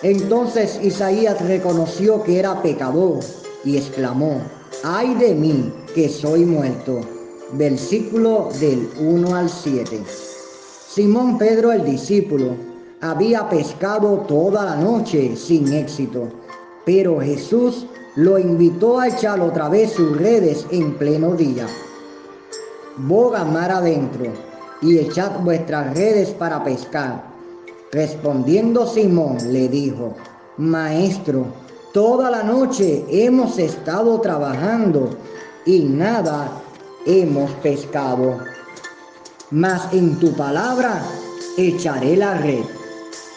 Entonces 0.03 0.79
Isaías 0.83 1.41
reconoció 1.49 2.23
que 2.23 2.39
era 2.39 2.61
pecador 2.61 3.21
y 3.65 3.79
exclamó, 3.79 4.43
ay 4.83 5.15
de 5.15 5.35
mí 5.35 5.73
que 5.95 6.11
soy 6.11 6.45
muerto. 6.45 7.01
Versículo 7.53 8.51
del 8.61 8.91
1 9.01 9.35
al 9.35 9.49
7. 9.49 10.03
Simón 10.87 11.39
Pedro 11.39 11.73
el 11.73 11.87
discípulo 11.87 12.55
había 13.01 13.49
pescado 13.49 14.27
toda 14.29 14.63
la 14.63 14.77
noche 14.77 15.35
sin 15.37 15.73
éxito, 15.73 16.29
pero 16.85 17.19
Jesús 17.19 17.87
lo 18.17 18.39
invitó 18.39 19.01
a 19.01 19.09
echar 19.09 19.41
otra 19.41 19.71
vez 19.71 19.93
sus 19.93 20.15
redes 20.19 20.67
en 20.71 20.93
pleno 20.99 21.35
día 21.35 21.67
boga 22.97 23.45
mar 23.45 23.71
adentro 23.71 24.33
y 24.81 24.99
echad 24.99 25.41
vuestras 25.41 25.95
redes 25.95 26.31
para 26.31 26.63
pescar. 26.63 27.25
Respondiendo 27.93 28.87
Simón 28.87 29.39
le 29.53 29.69
dijo, 29.69 30.15
Maestro, 30.59 31.47
toda 31.93 32.31
la 32.31 32.43
noche 32.43 33.05
hemos 33.09 33.59
estado 33.59 34.21
trabajando 34.21 35.11
y 35.65 35.81
nada 35.81 36.51
hemos 37.07 37.51
pescado. 37.63 38.39
Mas 39.51 39.93
en 39.93 40.19
tu 40.19 40.33
palabra 40.33 41.03
echaré 41.57 42.17
la 42.17 42.35
red. 42.35 42.65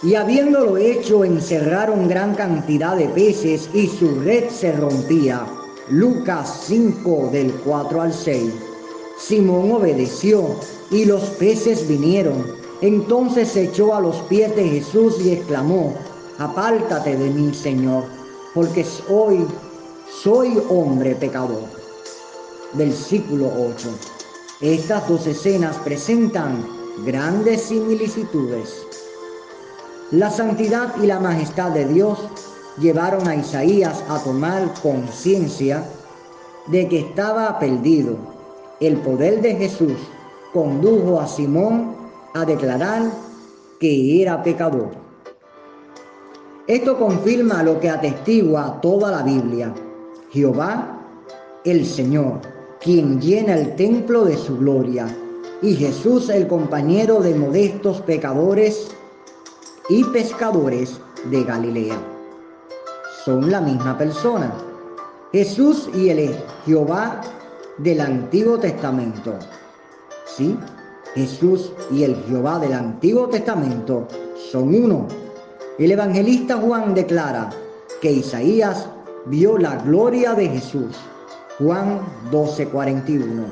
Y 0.03 0.13
habiéndolo 0.15 0.77
hecho, 0.77 1.23
encerraron 1.23 2.07
gran 2.07 2.35
cantidad 2.35 2.95
de 2.95 3.07
peces 3.09 3.69
y 3.73 3.87
su 3.87 4.19
red 4.21 4.49
se 4.49 4.71
rompía. 4.71 5.45
Lucas 5.89 6.65
5 6.65 7.29
del 7.31 7.51
4 7.63 8.01
al 8.01 8.13
6. 8.13 8.66
Simón 9.17 9.71
obedeció 9.71 10.55
y 10.91 11.05
los 11.05 11.23
peces 11.31 11.87
vinieron. 11.87 12.45
Entonces 12.81 13.49
se 13.49 13.63
echó 13.63 13.95
a 13.95 14.01
los 14.01 14.15
pies 14.23 14.55
de 14.55 14.63
Jesús 14.63 15.15
y 15.19 15.31
exclamó, 15.31 15.95
apártate 16.37 17.17
de 17.17 17.29
mí, 17.31 17.53
Señor, 17.53 18.03
porque 18.53 18.85
hoy 19.09 19.45
soy 20.21 20.61
hombre 20.69 21.15
pecador. 21.15 21.63
Versículo 22.73 23.51
8. 23.75 23.89
Estas 24.61 25.07
dos 25.07 25.25
escenas 25.25 25.75
presentan 25.77 26.63
grandes 27.03 27.63
similitudes. 27.63 28.85
La 30.11 30.29
santidad 30.29 30.93
y 31.01 31.07
la 31.07 31.19
majestad 31.19 31.71
de 31.71 31.85
Dios 31.85 32.19
llevaron 32.79 33.27
a 33.27 33.35
Isaías 33.35 34.03
a 34.09 34.19
tomar 34.19 34.73
conciencia 34.81 35.83
de 36.67 36.87
que 36.87 36.99
estaba 36.99 37.57
perdido 37.59 38.36
el 38.79 38.97
poder 38.97 39.41
de 39.41 39.55
Jesús 39.55 39.97
condujo 40.53 41.19
a 41.19 41.27
Simón 41.27 41.95
a 42.33 42.45
declarar 42.45 43.03
que 43.79 44.21
era 44.21 44.43
pecador. 44.43 44.91
Esto 46.67 46.97
confirma 46.97 47.63
lo 47.63 47.79
que 47.79 47.89
atestigua 47.89 48.79
toda 48.81 49.11
la 49.11 49.23
Biblia. 49.23 49.73
Jehová, 50.31 50.99
el 51.63 51.85
Señor, 51.85 52.41
quien 52.81 53.19
llena 53.21 53.55
el 53.55 53.75
templo 53.75 54.25
de 54.25 54.37
su 54.37 54.57
gloria, 54.57 55.07
y 55.61 55.73
Jesús, 55.75 56.29
el 56.29 56.47
compañero 56.47 57.19
de 57.21 57.33
modestos 57.33 58.01
pecadores 58.01 58.89
y 59.89 60.03
pescadores 60.05 60.99
de 61.31 61.43
Galilea. 61.43 61.97
Son 63.25 63.49
la 63.49 63.61
misma 63.61 63.97
persona. 63.97 64.53
Jesús 65.31 65.89
y 65.95 66.09
el 66.09 66.35
Jehová 66.65 67.21
del 67.77 68.01
Antiguo 68.01 68.57
Testamento. 68.57 69.37
Sí, 70.25 70.57
Jesús 71.13 71.71
y 71.91 72.03
el 72.03 72.15
Jehová 72.27 72.59
del 72.59 72.73
Antiguo 72.73 73.27
Testamento 73.27 74.07
son 74.51 74.73
uno. 74.73 75.07
El 75.77 75.91
evangelista 75.91 76.57
Juan 76.57 76.95
declara 76.95 77.49
que 78.01 78.11
Isaías 78.11 78.87
vio 79.27 79.57
la 79.57 79.75
gloria 79.83 80.33
de 80.33 80.49
Jesús. 80.49 80.95
Juan 81.59 82.01
12:41. 82.31 83.45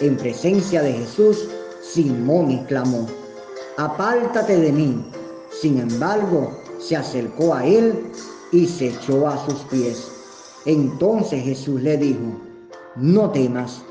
En 0.00 0.16
presencia 0.16 0.82
de 0.82 0.92
Jesús, 0.92 1.48
Simón 1.82 2.50
exclamó, 2.50 3.06
apártate 3.76 4.56
de 4.56 4.72
mí. 4.72 5.04
Sin 5.50 5.78
embargo, 5.78 6.52
se 6.78 6.96
acercó 6.96 7.54
a 7.54 7.66
él 7.66 8.10
y 8.52 8.66
se 8.66 8.88
echó 8.88 9.28
a 9.28 9.36
sus 9.44 9.60
pies. 9.70 10.10
Entonces 10.64 11.42
Jesús 11.42 11.82
le 11.82 11.96
dijo, 11.98 12.49
no 12.96 13.30
temas. 13.30 13.82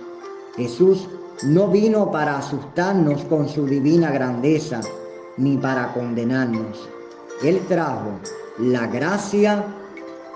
Jesús 0.55 1.07
no 1.43 1.67
vino 1.67 2.12
para 2.12 2.38
asustarnos 2.38 3.23
con 3.25 3.47
su 3.47 3.65
divina 3.65 4.12
grandeza, 4.12 4.81
ni 5.38 5.57
para 5.57 5.93
condenarnos. 5.93 6.89
Él 7.43 7.62
trajo 7.67 8.19
la 8.57 8.88
gracia 8.88 9.63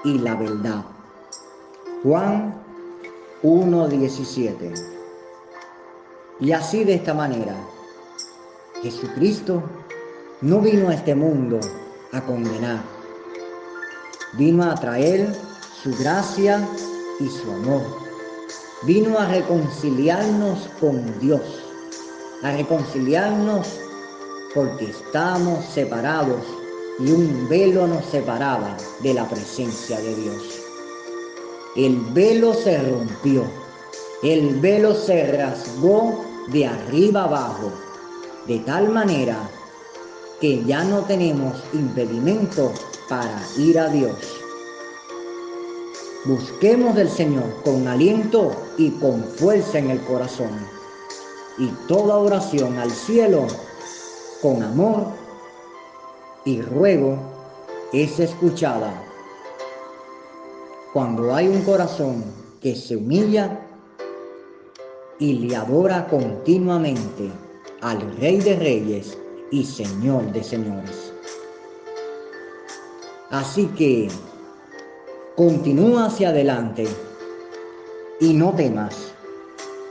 y 0.04 0.19
la 0.19 0.36
verdad. 0.36 0.84
Juan 2.04 2.56
1.17. 3.43 4.73
Y 6.39 6.52
así 6.52 6.84
de 6.84 6.95
esta 6.95 7.13
manera, 7.13 7.56
Jesucristo 8.82 9.63
no 10.41 10.60
vino 10.60 10.89
a 10.89 10.95
este 10.95 11.15
mundo 11.15 11.60
a 12.12 12.21
condenar, 12.21 12.82
vino 14.34 14.63
a 14.63 14.76
traer 14.76 15.34
su 15.82 15.95
gracia 15.97 16.65
y 17.19 17.28
su 17.28 17.52
amor 17.52 18.03
vino 18.86 19.17
a 19.17 19.28
reconciliarnos 19.28 20.67
con 20.80 21.19
Dios, 21.19 21.41
a 22.43 22.52
reconciliarnos 22.52 23.67
porque 24.54 24.86
estamos 24.86 25.63
separados 25.65 26.41
y 27.00 27.12
un 27.12 27.48
velo 27.50 27.88
nos 27.88 28.06
separaba 28.06 28.78
de 29.02 29.13
la 29.13 29.28
presencia 29.28 30.00
de 30.00 30.15
Dios. 30.15 30.43
El 31.76 32.00
velo 32.13 32.54
se 32.54 32.78
rompió, 32.78 33.46
el 34.22 34.60
velo 34.60 34.93
se 34.93 35.32
rasgó 35.38 36.24
de 36.50 36.67
arriba 36.67 37.24
abajo, 37.24 37.72
de 38.48 38.60
tal 38.60 38.89
manera 38.89 39.38
que 40.39 40.63
ya 40.65 40.84
no 40.84 41.00
tenemos 41.02 41.56
impedimento 41.74 42.72
para 43.10 43.41
ir 43.58 43.80
a 43.80 43.88
Dios. 43.88 44.42
Busquemos 46.25 46.95
del 46.95 47.09
Señor 47.09 47.43
con 47.65 47.86
aliento 47.86 48.55
y 48.77 48.91
con 48.91 49.21
fuerza 49.25 49.77
en 49.77 49.89
el 49.89 50.01
corazón. 50.05 50.51
Y 51.57 51.67
toda 51.89 52.17
oración 52.17 52.77
al 52.77 52.91
cielo 52.91 53.45
con 54.41 54.63
amor 54.63 55.07
y 56.45 56.62
ruego 56.62 57.17
es 57.91 58.21
escuchada. 58.21 59.03
Cuando 60.93 61.36
hay 61.36 61.49
un 61.49 61.62
corazón 61.63 62.23
que 62.62 62.73
se 62.73 62.95
humilla 62.95 63.59
y 65.19 65.33
le 65.33 65.57
adora 65.57 66.07
continuamente 66.07 67.29
al 67.81 67.99
Rey 68.17 68.38
de 68.39 68.55
Reyes 68.55 69.17
y 69.51 69.65
Señor 69.65 70.31
de 70.31 70.41
Señores. 70.41 71.13
Así 73.29 73.65
que 73.77 74.07
Continúa 75.36 76.06
hacia 76.06 76.30
adelante 76.30 76.88
y 78.19 78.36
no 78.36 78.52
temas, 78.52 79.15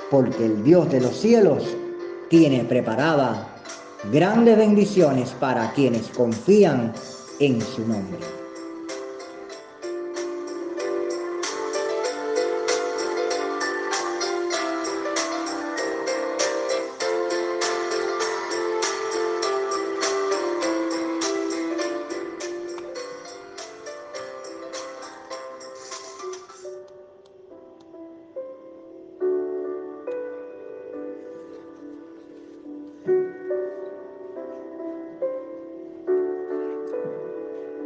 porque 0.08 0.46
el 0.46 0.62
Dios 0.62 0.88
de 0.92 1.00
los 1.00 1.16
cielos 1.16 1.64
tiene 2.28 2.62
preparada 2.62 3.48
grandes 4.12 4.56
bendiciones 4.56 5.30
para 5.40 5.72
quienes 5.72 6.06
confían 6.10 6.92
en 7.40 7.60
su 7.60 7.80
nombre. 7.88 8.41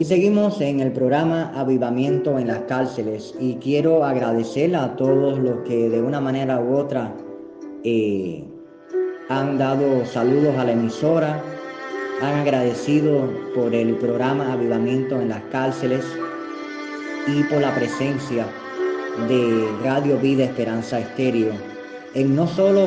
Seguimos 0.07 0.61
en 0.61 0.79
el 0.79 0.93
programa 0.93 1.51
Avivamiento 1.57 2.39
en 2.39 2.47
las 2.47 2.61
cárceles 2.69 3.35
y 3.41 3.57
quiero 3.57 4.05
agradecer 4.05 4.77
a 4.77 4.95
todos 4.95 5.37
los 5.37 5.67
que 5.67 5.89
de 5.89 6.01
una 6.01 6.21
manera 6.21 6.61
u 6.61 6.77
otra 6.77 7.13
eh, 7.83 8.45
han 9.29 9.59
dado 9.59 10.07
saludos 10.07 10.57
a 10.59 10.65
la 10.65 10.73
emisora, 10.73 11.43
han 12.23 12.35
agradecido 12.37 13.29
por 13.53 13.75
el 13.75 13.97
programa 13.97 14.53
Avivamiento 14.53 15.21
en 15.21 15.31
las 15.31 15.43
cárceles 15.51 16.05
y 17.27 17.43
por 17.45 17.61
la 17.61 17.75
presencia 17.75 18.47
de 19.29 19.69
Radio 19.83 20.19
Vida 20.19 20.45
Esperanza 20.45 21.01
Estéreo 21.01 21.53
en 22.15 22.37
no 22.37 22.47
solo 22.47 22.87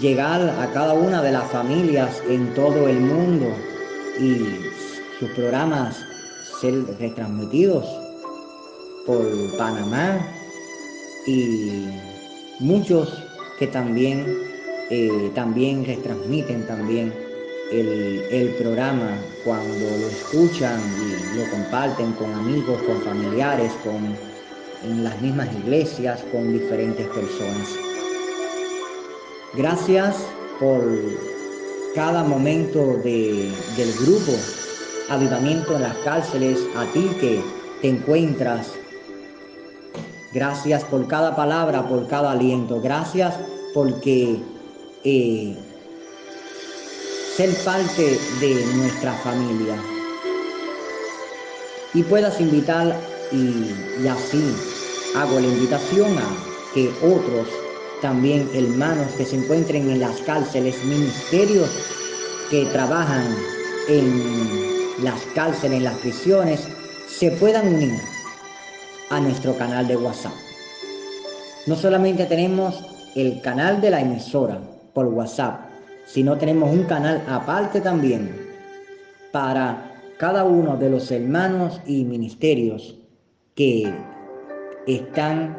llegar 0.00 0.40
a 0.40 0.66
cada 0.72 0.94
una 0.94 1.22
de 1.22 1.30
las 1.30 1.44
familias 1.44 2.20
en 2.28 2.52
todo 2.54 2.88
el 2.88 2.98
mundo 2.98 3.46
y 4.18 4.40
sus 5.20 5.30
programas 5.30 6.15
ser 6.60 6.84
retransmitidos 6.98 7.84
por 9.06 9.22
Panamá 9.56 10.26
y 11.26 11.88
muchos 12.60 13.22
que 13.58 13.66
también, 13.66 14.24
eh, 14.90 15.30
también 15.34 15.84
retransmiten 15.84 16.66
también 16.66 17.12
el, 17.72 18.22
el, 18.30 18.48
programa 18.54 19.18
cuando 19.44 19.84
lo 19.84 20.06
escuchan 20.08 20.80
y 21.02 21.38
lo 21.38 21.50
comparten 21.50 22.12
con 22.12 22.32
amigos, 22.32 22.80
con 22.82 23.00
familiares, 23.02 23.72
con 23.82 24.16
en 24.84 25.04
las 25.04 25.20
mismas 25.20 25.48
iglesias, 25.54 26.22
con 26.30 26.52
diferentes 26.52 27.06
personas. 27.08 27.68
Gracias 29.54 30.16
por 30.60 30.82
cada 31.94 32.22
momento 32.24 32.98
de, 33.02 33.50
del 33.76 33.92
grupo 34.00 34.32
avivamiento 35.08 35.76
en 35.76 35.82
las 35.82 35.96
cárceles, 35.98 36.58
a 36.76 36.84
ti 36.92 37.08
que 37.20 37.42
te 37.80 37.88
encuentras. 37.88 38.72
Gracias 40.32 40.84
por 40.84 41.06
cada 41.06 41.34
palabra, 41.34 41.88
por 41.88 42.06
cada 42.08 42.32
aliento. 42.32 42.80
Gracias 42.80 43.34
porque 43.72 44.36
eh, 45.04 45.56
ser 47.36 47.54
parte 47.64 48.18
de 48.40 48.66
nuestra 48.76 49.12
familia. 49.14 49.76
Y 51.94 52.02
puedas 52.02 52.40
invitar 52.40 52.94
y, 53.32 53.72
y 54.02 54.08
así 54.08 54.54
hago 55.16 55.40
la 55.40 55.46
invitación 55.46 56.18
a 56.18 56.74
que 56.74 56.90
otros 57.02 57.48
también 58.02 58.48
hermanos 58.52 59.10
que 59.16 59.24
se 59.24 59.36
encuentren 59.36 59.90
en 59.90 60.00
las 60.00 60.20
cárceles, 60.20 60.84
ministerios 60.84 61.70
que 62.50 62.66
trabajan 62.66 63.24
en 63.88 64.75
las 65.02 65.20
cárceles, 65.34 65.82
las 65.82 65.96
prisiones, 65.98 66.68
se 67.08 67.30
puedan 67.32 67.74
unir 67.74 68.00
a 69.10 69.20
nuestro 69.20 69.56
canal 69.56 69.86
de 69.86 69.96
WhatsApp. 69.96 70.32
No 71.66 71.76
solamente 71.76 72.26
tenemos 72.26 72.82
el 73.14 73.40
canal 73.40 73.80
de 73.80 73.90
la 73.90 74.00
emisora 74.00 74.60
por 74.94 75.06
WhatsApp, 75.06 75.60
sino 76.06 76.36
tenemos 76.36 76.70
un 76.70 76.84
canal 76.84 77.22
aparte 77.28 77.80
también 77.80 78.34
para 79.32 79.92
cada 80.18 80.44
uno 80.44 80.76
de 80.76 80.90
los 80.90 81.10
hermanos 81.10 81.80
y 81.86 82.04
ministerios 82.04 82.96
que 83.54 83.92
están 84.86 85.58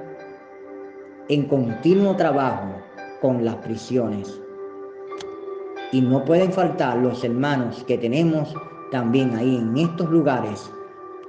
en 1.29 1.45
continuo 1.45 2.15
trabajo 2.15 2.81
con 3.21 3.43
las 3.43 3.55
prisiones. 3.57 4.39
Y 5.91 6.01
no 6.01 6.23
pueden 6.25 6.51
faltar 6.51 6.97
los 6.97 7.23
hermanos 7.23 7.83
que 7.85 7.97
tenemos 7.97 8.53
también 8.91 9.35
ahí 9.35 9.57
en 9.57 9.77
estos 9.77 10.09
lugares 10.09 10.69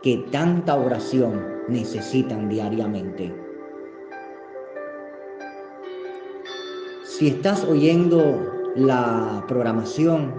que 0.02 0.18
tanta 0.30 0.76
oración 0.76 1.40
necesitan 1.68 2.48
diariamente. 2.48 3.34
Si 7.04 7.28
estás 7.28 7.64
oyendo 7.64 8.72
la 8.76 9.44
programación, 9.48 10.34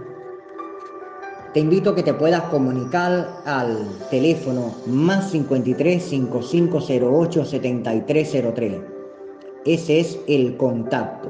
te 1.53 1.59
invito 1.59 1.89
a 1.89 1.95
que 1.95 2.03
te 2.03 2.13
puedas 2.13 2.43
comunicar 2.43 3.41
al 3.45 3.85
teléfono 4.09 4.73
más 4.85 5.31
53 5.31 6.01
5508 6.01 7.45
7303. 7.45 8.73
Ese 9.65 9.99
es 9.99 10.19
el 10.27 10.55
contacto. 10.55 11.29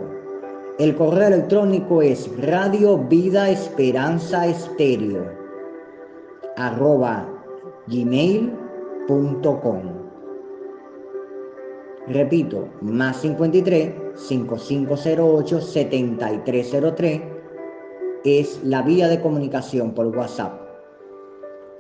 El 0.77 0.95
correo 0.95 1.27
electrónico 1.29 2.01
es 2.01 2.29
Radio 2.37 2.97
Vida 2.97 3.49
Esperanza 3.49 4.45
Estéreo 4.45 5.38
arroba 6.59 7.25
gmail.com. 7.87 9.81
Repito, 12.07 12.67
más 12.81 13.21
53 13.21 13.93
5508 14.15 15.61
7303 15.61 17.21
es 18.25 18.61
la 18.63 18.81
vía 18.81 19.07
de 19.07 19.21
comunicación 19.21 19.93
por 19.93 20.07
WhatsApp. 20.07 20.59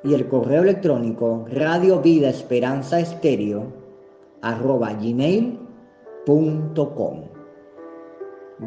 Y 0.03 0.13
el 0.13 0.29
correo 0.29 0.63
electrónico 0.63 1.45
Radio 1.49 1.99
Vida 1.99 2.29
Esperanza 2.29 3.01
Estéreo 3.01 3.65
arroba 4.41 4.93
gmail.com. 4.93 5.59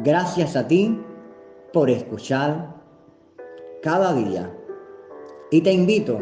Gracias 0.03 0.55
a 0.55 0.67
ti 0.67 1.01
por 1.71 1.89
escuchar 1.89 2.75
cada 3.81 4.13
día 4.13 4.55
y 5.51 5.61
te 5.61 5.71
invito 5.71 6.19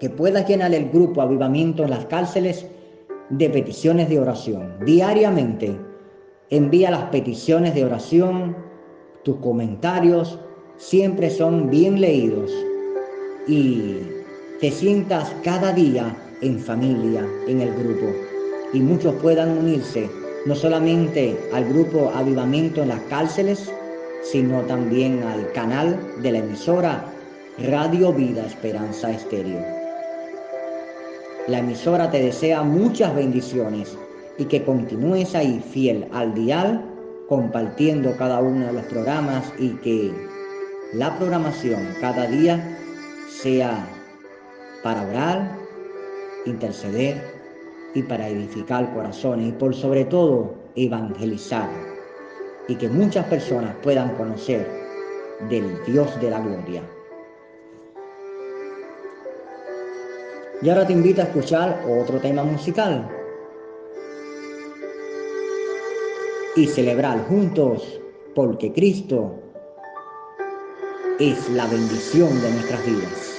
que 0.00 0.10
puedas 0.10 0.48
llenar 0.48 0.74
el 0.74 0.90
grupo 0.90 1.22
Avivamiento 1.22 1.82
en 1.84 1.90
las 1.90 2.06
cárceles 2.06 2.66
de 3.30 3.50
peticiones 3.50 4.08
de 4.08 4.20
oración. 4.20 4.74
Diariamente 4.84 5.76
envía 6.50 6.90
las 6.90 7.04
peticiones 7.04 7.74
de 7.74 7.84
oración, 7.84 8.56
tus 9.24 9.36
comentarios 9.36 10.38
siempre 10.76 11.30
son 11.30 11.68
bien 11.68 12.00
leídos 12.00 12.52
y 13.46 13.96
te 14.60 14.70
sientas 14.70 15.34
cada 15.42 15.72
día 15.72 16.16
en 16.40 16.58
familia 16.58 17.26
en 17.48 17.60
el 17.60 17.74
grupo 17.74 18.06
y 18.72 18.80
muchos 18.80 19.14
puedan 19.16 19.58
unirse 19.58 20.08
no 20.46 20.54
solamente 20.54 21.36
al 21.52 21.64
grupo 21.64 22.10
Avivamiento 22.14 22.82
en 22.82 22.88
las 22.88 23.00
cárceles, 23.02 23.70
sino 24.22 24.62
también 24.62 25.22
al 25.24 25.52
canal 25.52 25.98
de 26.22 26.32
la 26.32 26.38
emisora 26.38 27.04
Radio 27.66 28.12
Vida 28.12 28.46
Esperanza 28.46 29.10
Estéreo. 29.10 29.60
La 31.48 31.58
emisora 31.58 32.08
te 32.08 32.22
desea 32.22 32.62
muchas 32.62 33.12
bendiciones 33.16 33.98
y 34.38 34.44
que 34.44 34.62
continúes 34.62 35.34
ahí 35.34 35.60
fiel 35.72 36.06
al 36.12 36.34
dial, 36.34 36.84
compartiendo 37.28 38.16
cada 38.16 38.38
uno 38.38 38.66
de 38.66 38.74
los 38.74 38.84
programas 38.84 39.52
y 39.58 39.70
que 39.70 40.12
la 40.92 41.18
programación 41.18 41.80
cada 42.00 42.28
día 42.28 42.78
sea 43.28 43.84
para 44.84 45.02
orar, 45.02 45.58
interceder 46.46 47.20
y 47.92 48.04
para 48.04 48.28
edificar 48.28 48.94
corazones 48.94 49.48
y 49.48 49.52
por 49.52 49.74
sobre 49.74 50.04
todo 50.04 50.54
evangelizar 50.76 51.68
y 52.68 52.76
que 52.76 52.88
muchas 52.88 53.26
personas 53.26 53.74
puedan 53.82 54.14
conocer 54.14 54.64
del 55.50 55.84
Dios 55.86 56.20
de 56.20 56.30
la 56.30 56.38
gloria. 56.38 56.82
Y 60.60 60.68
ahora 60.68 60.86
te 60.86 60.92
invito 60.92 61.20
a 61.20 61.24
escuchar 61.24 61.84
otro 61.88 62.18
tema 62.20 62.42
musical 62.42 63.08
y 66.56 66.66
celebrar 66.66 67.24
juntos 67.28 68.00
porque 68.34 68.72
Cristo 68.72 69.40
es 71.20 71.48
la 71.50 71.66
bendición 71.66 72.40
de 72.42 72.50
nuestras 72.50 72.84
vidas. 72.84 73.34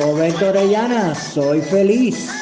Roberto 0.00 0.48
Orellana, 0.48 1.14
soy 1.14 1.60
feliz. 1.60 2.41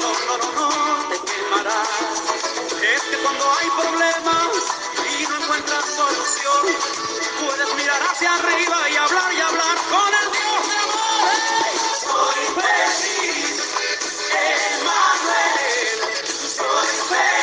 no, 0.00 0.10
no, 0.26 0.36
no, 0.38 0.70
no 0.98 1.08
te 1.08 1.18
quemarás. 1.30 1.88
Es 2.82 3.02
que 3.02 3.16
cuando 3.22 3.44
hay 3.52 3.68
problemas 3.70 4.48
y 5.18 5.26
no 5.26 5.36
encuentras 5.36 5.84
solución, 5.96 6.66
puedes 7.44 7.74
mirar 7.74 8.02
hacia 8.10 8.34
arriba 8.34 8.90
y 8.90 8.96
hablar 8.96 9.32
y 9.32 9.40
hablar 9.40 9.76
con 9.90 10.10
el 10.22 10.32
Dios 10.32 10.60
de 10.68 10.76
amores. 10.84 11.42
Soy 12.02 12.42
feliz, 12.58 13.62
Emmanuel, 14.32 15.98
soy 16.56 16.88
feliz. 17.08 17.37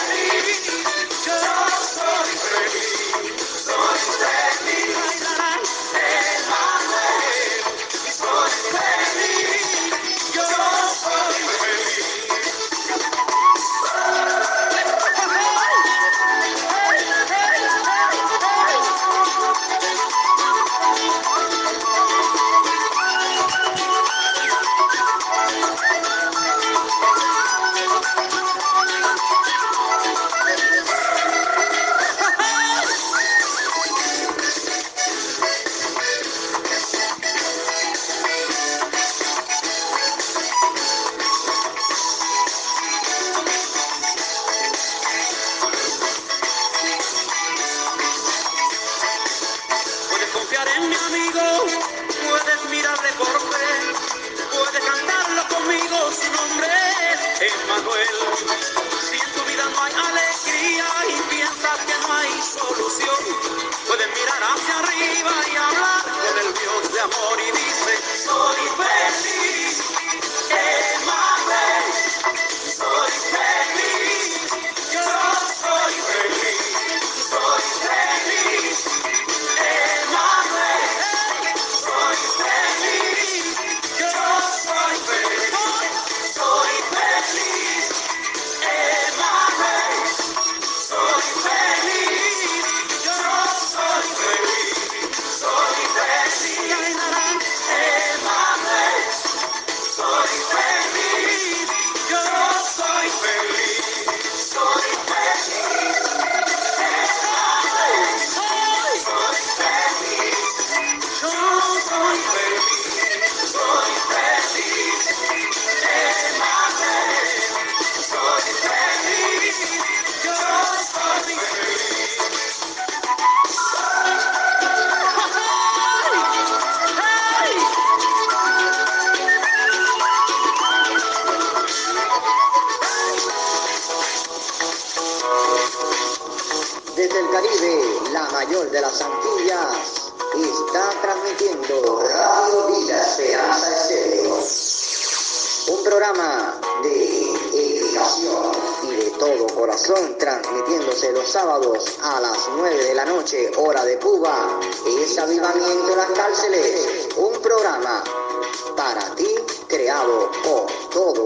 viva 65.15 65.31
y 65.51 65.55
hablar. 65.55 66.03
Del 66.35 66.53
Dios 66.53 66.93
de 66.93 66.99
amor 67.01 67.39
y 67.39 67.54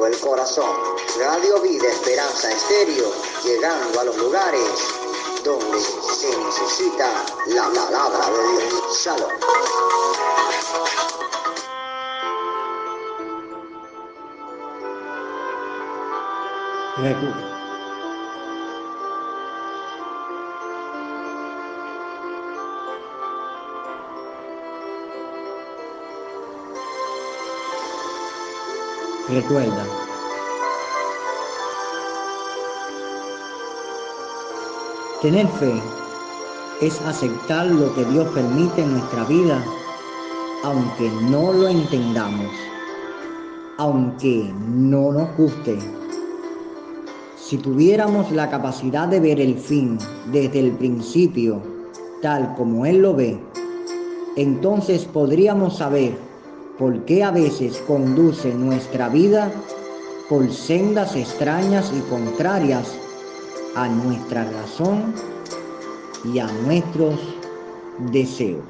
el 0.10 0.20
corazón. 0.20 0.70
Radio 1.20 1.62
Vida 1.62 1.88
Esperanza 1.88 2.52
Estéreo, 2.52 3.12
llegando 3.44 4.00
a 4.00 4.04
los 4.06 4.18
lugares 4.18 4.70
donde 5.44 5.80
se 5.80 6.36
necesita 6.38 7.26
la 7.48 7.70
palabra 7.70 8.30
de 8.30 8.66
Dios. 8.66 9.04
Shalom. 9.04 9.30
Recuerda, 29.32 29.86
tener 35.22 35.48
fe 35.48 35.72
es 36.82 37.00
aceptar 37.02 37.68
lo 37.68 37.94
que 37.94 38.06
Dios 38.06 38.28
permite 38.30 38.82
en 38.82 38.94
nuestra 38.94 39.26
vida, 39.26 39.64
aunque 40.64 41.12
no 41.30 41.54
lo 41.54 41.68
entendamos, 41.68 42.52
aunque 43.78 44.52
no 44.68 45.12
nos 45.12 45.38
guste. 45.38 45.78
Si 47.38 47.58
tuviéramos 47.60 48.32
la 48.32 48.50
capacidad 48.50 49.08
de 49.08 49.20
ver 49.20 49.40
el 49.40 49.60
fin 49.60 50.00
desde 50.32 50.60
el 50.60 50.72
principio, 50.72 51.62
tal 52.24 52.56
como 52.56 52.84
Él 52.88 53.04
lo 53.04 53.14
ve, 53.14 53.40
entonces 54.38 55.06
podríamos 55.06 55.78
saber 55.78 56.29
por 56.80 56.98
qué 57.04 57.26
a 57.26 57.32
veces 57.32 57.84
conduce 57.86 58.54
nuestra 58.54 59.10
vida 59.10 59.52
por 60.30 60.50
sendas 60.50 61.14
extrañas 61.14 61.92
y 61.94 62.00
contrarias 62.10 62.98
a 63.76 63.90
nuestra 63.90 64.50
razón 64.50 65.14
y 66.24 66.40
a 66.40 66.48
nuestros 66.64 67.20
deseos. 68.12 68.64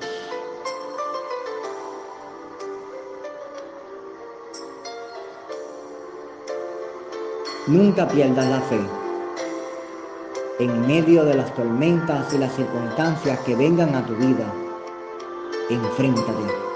Nunca 7.68 8.08
pierdas 8.08 8.48
la 8.48 8.62
fe. 8.62 8.80
En 10.58 10.88
medio 10.88 11.24
de 11.26 11.36
las 11.36 11.54
tormentas 11.54 12.34
y 12.34 12.40
las 12.40 12.56
circunstancias 12.56 13.40
que 13.42 13.56
vengan 13.56 13.94
a 13.94 14.04
tu 14.06 14.16
vida, 14.16 14.52
enfréntate 15.70 16.69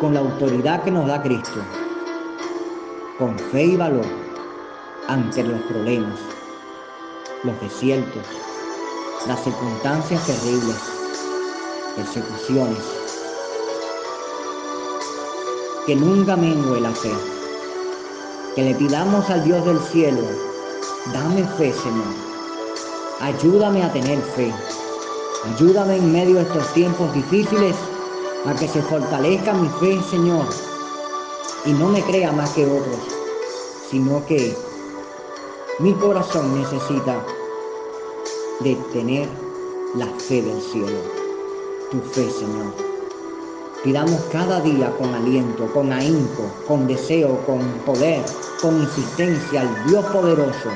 con 0.00 0.14
la 0.14 0.20
autoridad 0.20 0.82
que 0.82 0.90
nos 0.90 1.06
da 1.06 1.22
Cristo, 1.22 1.60
con 3.18 3.38
fe 3.38 3.64
y 3.64 3.76
valor 3.76 4.06
ante 5.08 5.44
los 5.44 5.60
problemas, 5.62 6.18
los 7.44 7.60
desiertos, 7.60 8.22
las 9.28 9.44
circunstancias 9.44 10.26
terribles, 10.26 10.76
persecuciones. 11.96 12.78
Que 15.86 15.96
nunca 15.96 16.34
mengue 16.34 16.80
la 16.80 16.92
fe. 16.92 17.12
Que 18.54 18.62
le 18.62 18.74
pidamos 18.76 19.28
al 19.28 19.44
Dios 19.44 19.64
del 19.66 19.80
cielo, 19.80 20.22
dame 21.12 21.44
fe, 21.58 21.74
Señor. 21.74 22.14
Ayúdame 23.20 23.82
a 23.82 23.92
tener 23.92 24.18
fe. 24.34 24.50
Ayúdame 25.54 25.96
en 25.96 26.12
medio 26.12 26.36
de 26.36 26.42
estos 26.42 26.72
tiempos 26.72 27.12
difíciles 27.12 27.76
a 28.46 28.54
que 28.54 28.66
se 28.66 28.82
fortalezca 28.82 29.52
mi 29.52 29.68
fe, 29.80 30.00
Señor. 30.10 30.46
Y 31.66 31.72
no 31.72 31.88
me 31.88 32.02
crea 32.02 32.32
más 32.32 32.50
que 32.50 32.64
otros, 32.64 32.98
sino 33.90 34.24
que 34.26 34.56
mi 35.78 35.92
corazón 35.94 36.58
necesita 36.58 37.24
de 38.60 38.74
tener 38.92 39.28
la 39.94 40.06
fe 40.06 40.42
del 40.42 40.60
cielo, 40.60 40.98
tu 41.90 42.00
fe, 42.00 42.30
Señor. 42.30 42.72
Pidamos 43.82 44.20
cada 44.30 44.60
día 44.60 44.94
con 44.96 45.14
aliento, 45.14 45.66
con 45.72 45.92
ahínco, 45.92 46.50
con 46.68 46.86
deseo, 46.86 47.38
con 47.46 47.60
poder, 47.86 48.22
con 48.60 48.80
insistencia 48.80 49.62
al 49.62 49.88
Dios 49.88 50.04
poderoso 50.06 50.70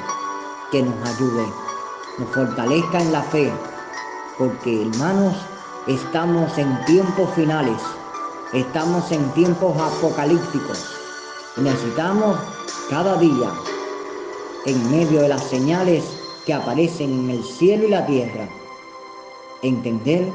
que 0.71 0.83
nos 0.83 1.09
ayude, 1.09 1.47
nos 2.19 2.29
fortalezca 2.31 3.01
en 3.01 3.13
la 3.13 3.23
fe, 3.25 3.53
porque 4.39 4.83
hermanos, 4.83 5.37
estamos 5.87 6.57
en 6.57 6.83
tiempos 6.87 7.29
finales, 7.35 7.79
estamos 8.55 9.11
en 9.13 9.23
tiempos 9.33 9.77
apocalípticos. 9.77 10.87
Necesitamos 11.59 12.39
cada 12.89 13.19
día, 13.19 13.51
en 14.65 14.91
medio 14.91 15.21
de 15.21 15.29
las 15.29 15.43
señales 15.45 16.05
que 16.47 16.55
aparecen 16.55 17.11
en 17.11 17.31
el 17.31 17.45
cielo 17.45 17.85
y 17.85 17.91
la 17.91 18.07
tierra, 18.07 18.49
entender 19.63 20.33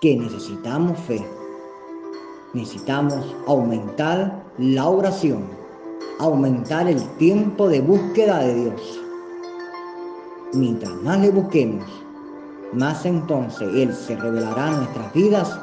que 0.00 0.16
necesitamos 0.16 0.98
fe. 1.00 1.26
Necesitamos 2.54 3.34
aumentar 3.46 4.44
la 4.58 4.88
oración, 4.88 5.44
aumentar 6.20 6.88
el 6.88 7.02
tiempo 7.16 7.68
de 7.68 7.80
búsqueda 7.80 8.38
de 8.40 8.54
Dios. 8.54 9.00
Mientras 10.54 10.94
más 11.02 11.18
le 11.18 11.30
busquemos, 11.30 11.84
más 12.72 13.04
entonces 13.06 13.68
Él 13.74 13.94
se 13.94 14.16
revelará 14.16 14.70
nuestras 14.70 15.12
vidas 15.12 15.58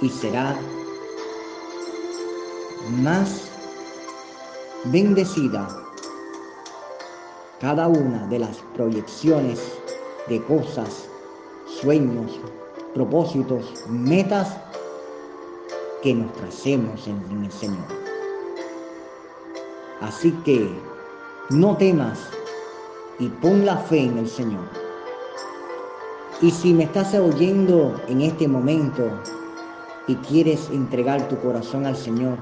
y 0.00 0.08
será 0.08 0.56
más 3.02 3.48
bendecida 4.84 5.68
cada 7.60 7.86
una 7.86 8.26
de 8.26 8.40
las 8.40 8.56
proyecciones 8.74 9.60
de 10.28 10.42
cosas, 10.44 11.08
sueños, 11.80 12.40
propósitos, 12.92 13.84
metas 13.88 14.56
que 16.02 16.14
nos 16.14 16.32
tracemos 16.32 17.06
en, 17.06 17.44
el 17.44 17.52
Señor. 17.52 17.86
Así 20.00 20.32
que 20.44 20.68
no 21.50 21.76
temas 21.76 22.18
y 23.20 23.28
pon 23.28 23.64
la 23.64 23.76
fe 23.76 24.00
en 24.00 24.18
el 24.18 24.28
Señor. 24.28 24.81
Y 26.42 26.50
si 26.50 26.74
me 26.74 26.84
estás 26.84 27.14
oyendo 27.14 27.98
en 28.08 28.20
este 28.20 28.46
momento 28.48 29.10
y 30.06 30.16
quieres 30.16 30.68
entregar 30.70 31.28
tu 31.28 31.38
corazón 31.38 31.86
al 31.86 31.96
Señor 31.96 32.36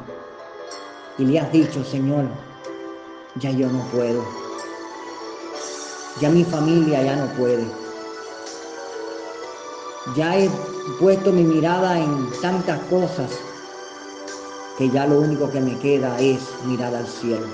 y 1.18 1.24
le 1.26 1.38
has 1.38 1.52
dicho, 1.52 1.84
Señor, 1.84 2.24
ya 3.36 3.50
yo 3.50 3.68
no 3.68 3.84
puedo 3.92 4.40
ya 6.20 6.28
mi 6.28 6.44
familia 6.44 7.02
ya 7.02 7.16
no 7.16 7.26
puede. 7.34 7.64
Ya 10.16 10.36
he 10.38 10.50
puesto 10.98 11.32
mi 11.32 11.44
mirada 11.44 11.98
en 11.98 12.30
tantas 12.42 12.78
cosas 12.90 13.30
que 14.76 14.90
ya 14.90 15.06
lo 15.06 15.20
único 15.20 15.50
que 15.50 15.60
me 15.60 15.78
queda 15.78 16.18
es 16.18 16.40
mirar 16.66 16.94
al 16.94 17.06
cielo. 17.06 17.46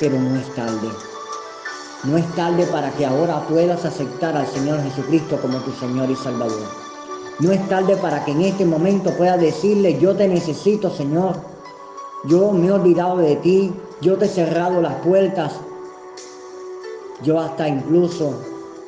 Pero 0.00 0.18
no 0.18 0.36
es 0.36 0.54
tarde. 0.54 0.88
No 2.04 2.16
es 2.16 2.26
tarde 2.34 2.66
para 2.66 2.90
que 2.90 3.06
ahora 3.06 3.46
puedas 3.48 3.84
aceptar 3.84 4.36
al 4.36 4.48
Señor 4.48 4.82
Jesucristo 4.82 5.38
como 5.40 5.58
tu 5.58 5.70
Señor 5.70 6.10
y 6.10 6.16
Salvador. 6.16 6.66
No 7.38 7.52
es 7.52 7.68
tarde 7.68 7.96
para 7.96 8.24
que 8.24 8.32
en 8.32 8.40
este 8.42 8.64
momento 8.64 9.16
puedas 9.16 9.40
decirle, 9.40 9.96
yo 10.00 10.16
te 10.16 10.26
necesito, 10.26 10.90
Señor. 10.90 11.36
Yo 12.24 12.50
me 12.50 12.66
he 12.66 12.72
olvidado 12.72 13.18
de 13.18 13.36
ti, 13.36 13.72
yo 14.00 14.16
te 14.18 14.24
he 14.24 14.28
cerrado 14.28 14.82
las 14.82 14.94
puertas, 14.96 15.52
yo 17.22 17.38
hasta 17.38 17.68
incluso 17.68 18.34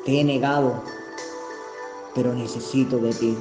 te 0.03 0.19
he 0.19 0.23
negado, 0.25 0.73
pero 2.13 2.33
necesito 2.33 2.97
de 2.97 3.13
ti. 3.13 3.37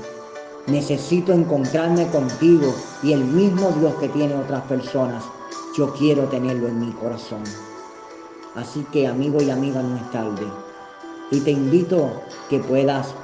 Necesito 0.68 1.32
encontrarme 1.32 2.06
contigo 2.08 2.72
y 3.02 3.12
el 3.12 3.24
mismo 3.24 3.70
Dios 3.80 3.94
que 3.96 4.08
tiene 4.08 4.36
otras 4.36 4.62
personas, 4.62 5.24
yo 5.76 5.92
quiero 5.94 6.24
tenerlo 6.24 6.68
en 6.68 6.78
mi 6.78 6.92
corazón. 6.92 7.42
Así 8.54 8.84
que 8.92 9.06
amigo 9.06 9.42
y 9.42 9.50
amiga, 9.50 9.82
no 9.82 9.96
es 9.96 10.10
tarde. 10.10 10.46
Y 11.30 11.40
te 11.40 11.50
invito 11.50 12.10
que 12.48 12.60
puedas 12.60 13.14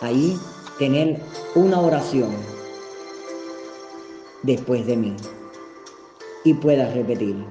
ahí 0.00 0.38
tener 0.78 1.20
una 1.54 1.80
oración 1.80 2.30
después 4.42 4.86
de 4.86 4.96
mí. 4.96 5.16
Y 6.44 6.52
puedas 6.54 6.92
repetir, 6.94 7.42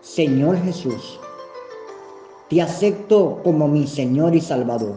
Señor 0.00 0.56
Jesús, 0.58 1.20
te 2.50 2.60
acepto 2.60 3.40
como 3.44 3.68
mi 3.68 3.86
Señor 3.86 4.34
y 4.34 4.40
Salvador. 4.40 4.96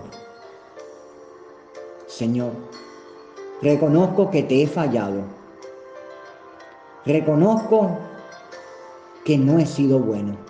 Señor, 2.07 2.51
reconozco 3.61 4.31
que 4.31 4.43
te 4.43 4.63
he 4.63 4.67
fallado. 4.67 5.21
Reconozco 7.05 7.97
que 9.23 9.37
no 9.37 9.59
he 9.59 9.65
sido 9.65 9.99
bueno. 9.99 10.48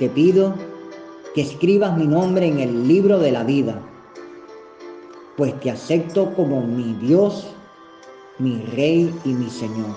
Te 0.00 0.08
pido 0.08 0.54
que 1.36 1.42
escribas 1.42 1.96
mi 1.96 2.08
nombre 2.08 2.48
en 2.48 2.58
el 2.58 2.88
libro 2.88 3.20
de 3.20 3.30
la 3.30 3.44
vida, 3.44 3.80
pues 5.36 5.58
te 5.60 5.70
acepto 5.70 6.34
como 6.34 6.62
mi 6.62 6.94
Dios, 6.94 7.46
mi 8.38 8.60
Rey 8.74 9.14
y 9.24 9.28
mi 9.28 9.48
Señor. 9.48 9.94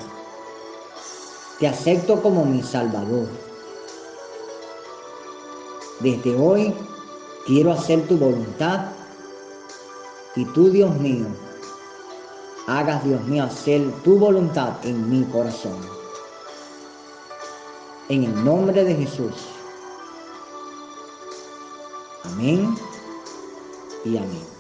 Te 1.60 1.68
acepto 1.68 2.22
como 2.22 2.46
mi 2.46 2.62
Salvador 2.62 3.28
desde 6.04 6.36
hoy 6.36 6.74
quiero 7.46 7.72
hacer 7.72 8.06
tu 8.10 8.18
voluntad 8.18 8.88
y 10.36 10.44
tú, 10.46 10.70
Dios 10.70 10.94
mío, 11.00 11.28
hagas, 12.68 13.04
Dios 13.06 13.24
mío, 13.24 13.44
hacer 13.44 13.90
tu 14.04 14.18
voluntad 14.18 14.74
en 14.84 15.10
mi 15.10 15.24
corazón. 15.26 15.78
En 18.10 18.26
el 18.26 18.44
nombre 18.44 18.84
de 18.84 18.96
Jesús. 18.96 19.53
Amén 22.26 22.76
y 24.06 24.18
amén. 24.18 24.54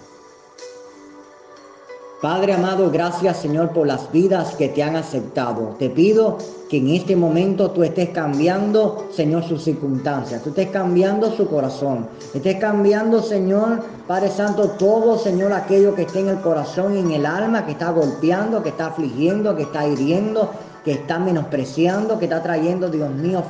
Padre 2.21 2.53
amado, 2.53 2.89
gracias 2.89 3.41
Señor 3.41 3.71
por 3.71 3.85
las 3.85 4.09
vidas 4.11 4.55
que 4.55 4.69
te 4.69 4.81
han 4.81 4.95
aceptado. 4.95 5.75
Te 5.77 5.89
pido 5.89 6.37
que 6.69 6.77
en 6.77 6.89
este 6.89 7.15
momento 7.15 7.71
tú 7.71 7.83
estés 7.83 8.09
cambiando, 8.09 9.07
Señor, 9.11 9.43
sus 9.43 9.63
circunstancias. 9.63 10.41
Tú 10.41 10.49
estés 10.49 10.69
cambiando 10.69 11.31
su 11.31 11.47
corazón. 11.47 12.07
Estés 12.33 12.55
cambiando, 12.55 13.21
Señor, 13.21 13.83
Padre 14.07 14.29
Santo, 14.29 14.69
todo, 14.71 15.17
Señor, 15.17 15.51
aquello 15.51 15.95
que 15.95 16.03
esté 16.03 16.21
en 16.21 16.29
el 16.29 16.39
corazón 16.39 16.95
y 16.95 16.99
en 16.99 17.11
el 17.11 17.25
alma, 17.25 17.65
que 17.65 17.73
está 17.73 17.91
golpeando, 17.91 18.63
que 18.63 18.69
está 18.69 18.87
afligiendo, 18.87 19.55
que 19.55 19.63
está 19.63 19.85
hiriendo. 19.87 20.49
que 20.83 20.91
está 20.91 21.17
menospreciando, 21.17 22.19
que 22.19 22.25
está 22.25 22.43
trayendo, 22.43 22.89
Dios 22.89 23.09
mío, 23.09 23.43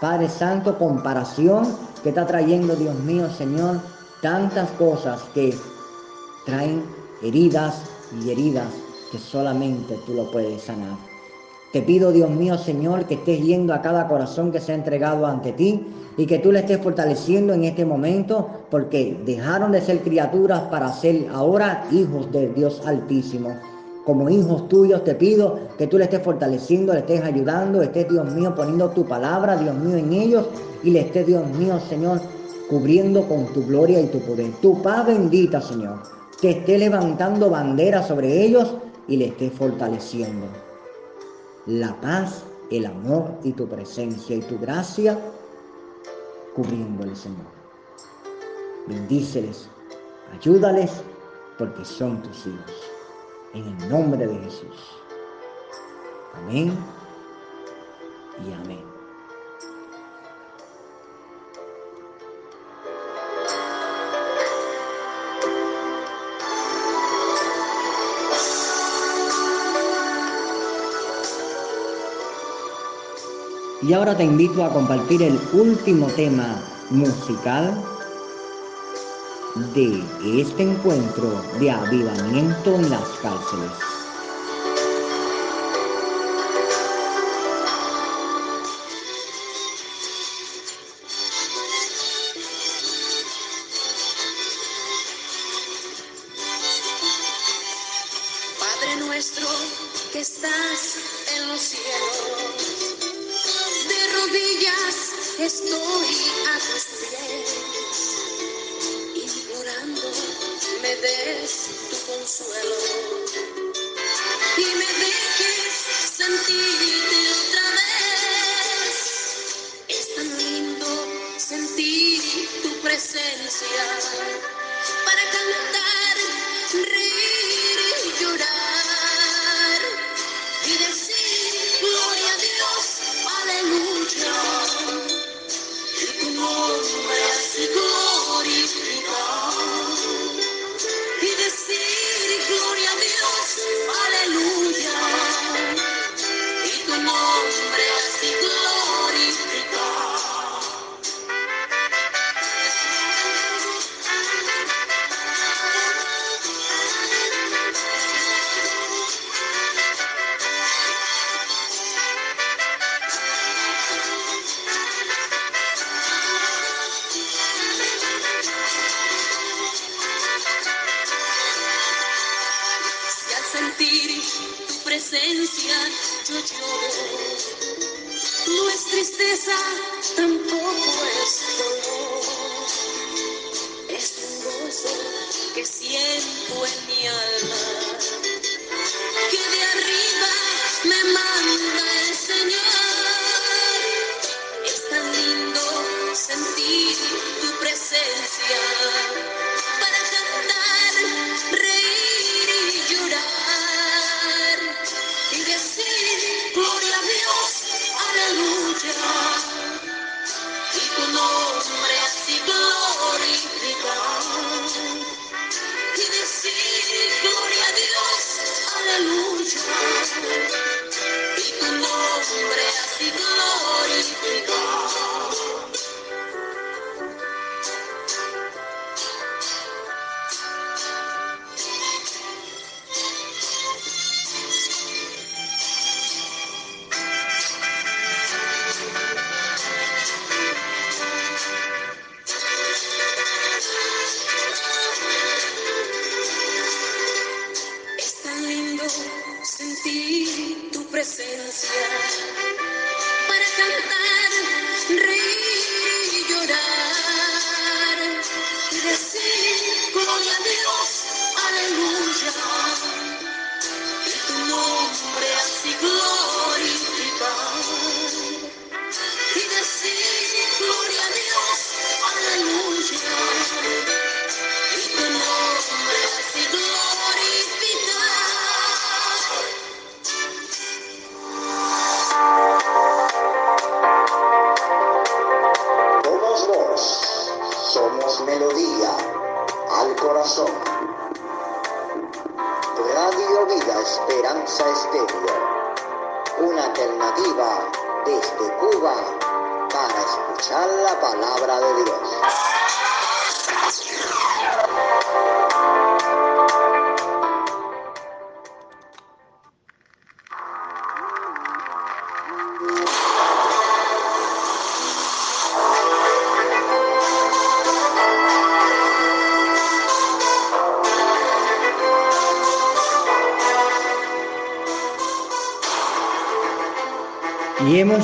Padre 0.00 0.30
Santo, 0.30 0.78
comparación, 0.78 1.76
que 2.02 2.08
está 2.08 2.26
trayendo, 2.26 2.74
Dios 2.74 2.98
mío, 3.00 3.28
Señor, 3.30 3.80
tantas 4.22 4.70
cosas 4.70 5.20
que 5.34 5.54
traen 6.46 6.82
heridas 7.22 7.82
y 8.24 8.30
heridas 8.30 8.68
que 9.12 9.18
solamente 9.18 9.98
tú 10.06 10.14
lo 10.14 10.30
puedes 10.30 10.62
sanar. 10.62 10.96
Te 11.72 11.82
pido, 11.82 12.12
Dios 12.12 12.30
mío, 12.30 12.56
Señor, 12.56 13.04
que 13.04 13.14
estés 13.14 13.42
yendo 13.42 13.74
a 13.74 13.82
cada 13.82 14.08
corazón 14.08 14.50
que 14.50 14.60
se 14.60 14.72
ha 14.72 14.74
entregado 14.74 15.26
ante 15.26 15.52
ti 15.52 15.86
y 16.16 16.26
que 16.26 16.38
tú 16.38 16.50
le 16.50 16.60
estés 16.60 16.80
fortaleciendo 16.82 17.52
en 17.52 17.64
este 17.64 17.84
momento, 17.84 18.48
porque 18.70 19.20
dejaron 19.24 19.70
de 19.70 19.82
ser 19.82 20.00
criaturas 20.00 20.62
para 20.62 20.92
ser 20.92 21.28
ahora 21.32 21.84
hijos 21.92 22.32
del 22.32 22.54
Dios 22.54 22.82
Altísimo. 22.86 23.54
Como 24.10 24.28
hijos 24.28 24.68
tuyos 24.68 25.04
te 25.04 25.14
pido 25.14 25.60
que 25.78 25.86
tú 25.86 25.96
le 25.96 26.02
estés 26.02 26.20
fortaleciendo, 26.20 26.92
le 26.92 26.98
estés 26.98 27.22
ayudando, 27.22 27.80
estés, 27.80 28.08
Dios 28.08 28.28
mío, 28.34 28.52
poniendo 28.56 28.90
tu 28.90 29.06
palabra, 29.06 29.56
Dios 29.56 29.72
mío, 29.76 29.98
en 29.98 30.12
ellos 30.12 30.48
y 30.82 30.90
le 30.90 31.02
estés, 31.02 31.28
Dios 31.28 31.46
mío, 31.50 31.78
Señor, 31.88 32.20
cubriendo 32.68 33.28
con 33.28 33.46
tu 33.52 33.64
gloria 33.64 34.00
y 34.00 34.08
tu 34.08 34.18
poder. 34.18 34.50
Tu 34.60 34.82
paz 34.82 35.06
bendita, 35.06 35.60
Señor, 35.60 36.00
que 36.40 36.50
esté 36.50 36.76
levantando 36.76 37.50
bandera 37.50 38.02
sobre 38.02 38.44
ellos 38.44 38.74
y 39.06 39.16
le 39.16 39.26
esté 39.26 39.48
fortaleciendo 39.48 40.48
la 41.66 41.94
paz, 42.00 42.42
el 42.72 42.86
amor 42.86 43.30
y 43.44 43.52
tu 43.52 43.68
presencia 43.68 44.34
y 44.34 44.40
tu 44.40 44.58
gracia 44.58 45.16
cubriendo 46.56 47.04
el 47.04 47.14
Señor. 47.14 47.46
Bendíceles, 48.88 49.68
ayúdales, 50.32 50.90
porque 51.58 51.84
son 51.84 52.20
tus 52.22 52.48
hijos. 52.48 52.89
En 53.52 53.66
el 53.66 53.88
nombre 53.88 54.26
de 54.26 54.38
Jesús. 54.44 54.76
Amén 56.34 56.72
y 58.46 58.52
amén. 58.52 58.84
Y 73.82 73.92
ahora 73.94 74.16
te 74.16 74.22
invito 74.22 74.64
a 74.64 74.72
compartir 74.72 75.22
el 75.22 75.36
último 75.52 76.06
tema 76.08 76.62
musical 76.90 77.82
de 79.54 80.02
este 80.40 80.62
encuentro 80.62 81.42
de 81.58 81.70
avivamiento 81.70 82.74
en 82.74 82.90
las 82.90 83.08
cárceles. 83.18 83.89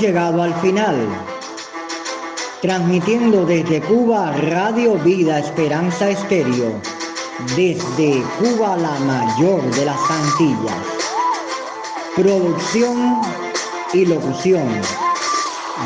Llegado 0.01 0.43
al 0.43 0.55
final. 0.61 0.95
Transmitiendo 2.61 3.45
desde 3.45 3.81
Cuba 3.81 4.33
Radio 4.33 4.95
Vida 4.99 5.39
Esperanza 5.39 6.11
Estéreo. 6.11 6.81
Desde 7.57 8.23
Cuba 8.39 8.77
la 8.77 8.99
mayor 9.01 9.63
de 9.75 9.85
las 9.85 9.99
Antillas. 10.11 10.83
Producción 12.15 13.21
y 13.93 14.07
locución. 14.07 14.69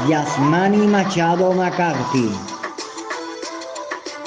Yasmani 0.08 0.86
Machado 0.86 1.52
McCarthy. 1.52 2.30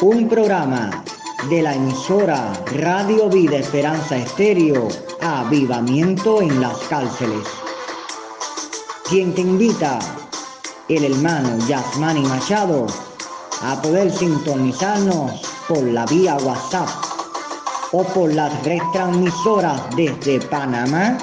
Un 0.02 0.28
programa 0.28 1.04
de 1.50 1.62
la 1.62 1.74
emisora 1.74 2.52
Radio 2.76 3.30
Vida 3.30 3.58
Esperanza 3.58 4.18
Estéreo. 4.18 4.88
Avivamiento 5.22 6.42
en 6.42 6.60
las 6.62 6.78
cárceles 6.90 7.63
quien 9.10 9.34
te 9.34 9.42
invita, 9.42 10.00
el 10.88 11.04
hermano 11.04 11.58
Yasmani 11.68 12.22
Machado, 12.22 12.88
a 13.62 13.82
poder 13.82 14.12
sintonizarnos 14.12 15.42
por 15.68 15.84
la 15.84 16.06
vía 16.06 16.38
WhatsApp 16.38 16.90
o 17.92 18.04
por 18.04 18.34
las 18.34 18.52
retransmisoras 18.64 19.82
desde 19.96 20.40
Panamá, 20.48 21.18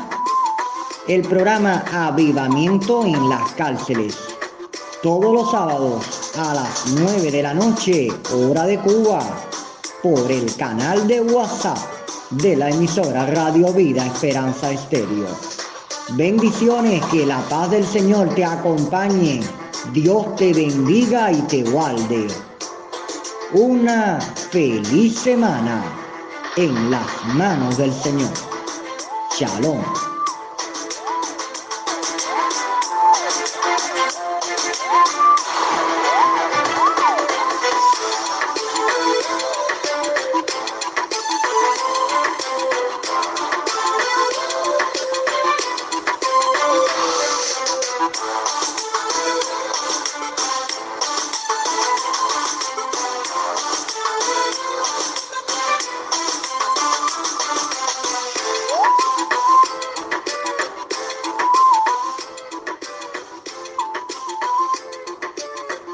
el 1.08 1.22
programa 1.22 1.84
Avivamiento 1.92 3.04
en 3.04 3.28
las 3.28 3.50
cárceles, 3.52 4.16
todos 5.02 5.32
los 5.32 5.50
sábados 5.50 6.04
a 6.36 6.54
las 6.54 6.86
9 6.86 7.30
de 7.30 7.42
la 7.42 7.54
noche, 7.54 8.08
hora 8.32 8.64
de 8.64 8.78
Cuba, 8.78 9.20
por 10.02 10.30
el 10.30 10.54
canal 10.56 11.06
de 11.08 11.20
WhatsApp 11.20 11.78
de 12.30 12.56
la 12.56 12.70
emisora 12.70 13.26
Radio 13.26 13.72
Vida 13.72 14.06
Esperanza 14.06 14.70
Estéreo. 14.70 15.59
Bendiciones, 16.16 17.04
que 17.06 17.24
la 17.24 17.40
paz 17.48 17.70
del 17.70 17.86
Señor 17.86 18.34
te 18.34 18.44
acompañe. 18.44 19.40
Dios 19.92 20.34
te 20.34 20.52
bendiga 20.52 21.30
y 21.30 21.40
te 21.42 21.62
guarde. 21.62 22.26
Una 23.52 24.20
feliz 24.50 25.16
semana 25.20 25.84
en 26.56 26.90
las 26.90 27.06
manos 27.34 27.76
del 27.76 27.92
Señor. 27.92 28.32
Shalom. 29.38 30.09